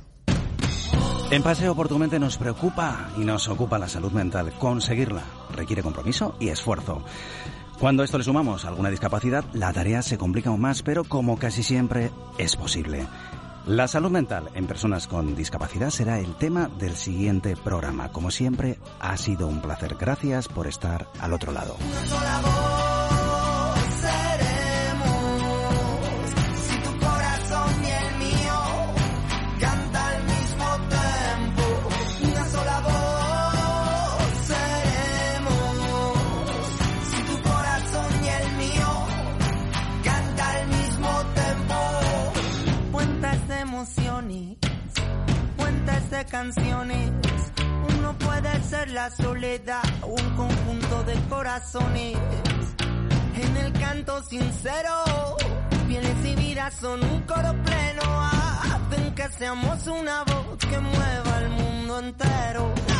En 1.30 1.44
Paseo 1.44 1.76
por 1.76 1.88
tu 1.88 2.00
mente 2.00 2.18
nos 2.18 2.36
preocupa 2.38 3.12
y 3.16 3.20
nos 3.20 3.48
ocupa 3.50 3.78
la 3.78 3.88
salud 3.88 4.12
mental. 4.12 4.54
Conseguirla 4.58 5.22
requiere 5.52 5.84
compromiso 5.84 6.36
y 6.40 6.50
esfuerzo. 6.50 7.06
Cuando 7.80 8.02
a 8.02 8.06
esto 8.06 8.18
le 8.18 8.24
sumamos 8.24 8.66
alguna 8.66 8.90
discapacidad, 8.90 9.46
la 9.54 9.72
tarea 9.72 10.02
se 10.02 10.18
complica 10.18 10.50
aún 10.50 10.62
más, 10.62 10.82
pero 10.82 11.04
como 11.04 11.38
casi 11.38 11.62
siempre 11.62 12.10
es 12.40 12.56
posible. 12.56 13.06
La 13.68 13.88
salud 13.88 14.10
mental 14.10 14.50
en 14.56 14.66
personas 14.66 15.06
con 15.06 15.36
discapacidad 15.36 15.92
será 15.92 16.20
el 16.20 16.34
tema 16.38 16.70
del 16.80 16.96
siguiente 16.96 17.56
programa. 17.56 18.12
Como 18.12 18.32
siempre, 18.32 18.80
ha 19.00 19.16
sido 19.16 19.48
un 19.48 19.62
placer. 19.62 19.96
Gracias 20.00 20.48
por 20.48 20.66
estar 20.66 21.08
al 21.20 21.34
otro 21.34 21.52
lado. 21.52 21.78
canciones. 46.34 47.12
Uno 47.96 48.18
puede 48.18 48.64
ser 48.64 48.90
la 48.90 49.12
soledad 49.12 49.84
un 50.02 50.36
conjunto 50.36 51.04
de 51.04 51.14
corazones. 51.30 52.18
En 53.36 53.58
el 53.58 53.72
canto 53.74 54.24
sincero, 54.24 54.96
pieles 55.88 56.26
y 56.26 56.36
vidas 56.36 56.74
son 56.82 57.04
un 57.04 57.22
coro 57.22 57.54
pleno. 57.64 58.02
Hacen 58.72 59.14
que 59.14 59.30
seamos 59.38 59.86
una 59.86 60.24
voz 60.24 60.58
que 60.58 60.80
mueva 60.80 61.38
al 61.38 61.50
mundo 61.50 62.00
entero. 62.00 62.93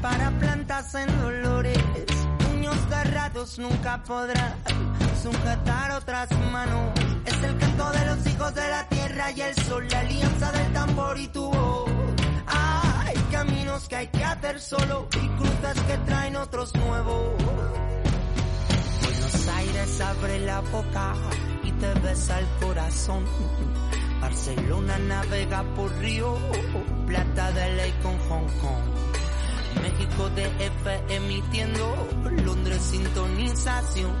Para 0.00 0.30
plantas 0.38 0.94
en 0.94 1.20
dolores. 1.20 1.78
Puños 2.38 2.76
cerrados 2.88 3.58
nunca 3.58 4.02
podrán 4.04 4.54
sujetar 5.22 5.90
otras 5.90 6.30
manos. 6.50 6.90
Es 7.26 7.42
el 7.42 7.58
canto 7.58 7.90
de 7.90 8.06
los 8.06 8.26
hijos 8.26 8.54
de 8.54 8.68
la 8.68 8.88
tierra 8.88 9.32
y 9.32 9.40
el 9.42 9.54
sol, 9.54 9.86
la 9.90 10.00
alianza 10.00 10.52
del 10.52 10.72
tambor 10.72 11.18
y 11.18 11.28
tu 11.28 11.52
voz. 11.52 11.90
Hay 12.46 13.16
caminos 13.30 13.86
que 13.86 13.96
hay 13.96 14.06
que 14.06 14.24
hacer 14.24 14.58
solo 14.58 15.08
y 15.12 15.28
cruces 15.28 15.82
que 15.86 15.98
traen 16.06 16.36
otros 16.36 16.74
nuevos. 16.74 17.34
Buenos 19.02 19.48
Aires 19.58 20.00
abre 20.00 20.40
la 20.40 20.60
boca 20.60 21.14
y 21.64 21.72
te 21.72 21.94
besa 22.00 22.38
el 22.38 22.46
corazón. 22.64 23.26
Barcelona 24.22 24.98
navega 24.98 25.64
por 25.74 25.90
Río, 25.98 26.38
Plata 27.10 27.50
de 27.50 27.74
ley 27.74 27.92
con 28.04 28.16
Hong 28.28 28.46
Kong. 28.60 29.82
México 29.82 30.30
DF 30.30 31.12
emitiendo, 31.12 32.08
Londres 32.44 32.80
sintonización. 32.82 34.12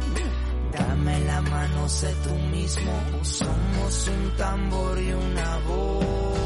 Dame 0.72 1.20
la 1.20 1.40
mano, 1.40 1.88
sé 1.88 2.12
tú 2.24 2.34
mismo, 2.34 2.92
somos 3.22 4.08
un 4.08 4.36
tambor 4.36 4.98
y 5.00 5.12
una 5.12 5.58
voz. 5.68 6.39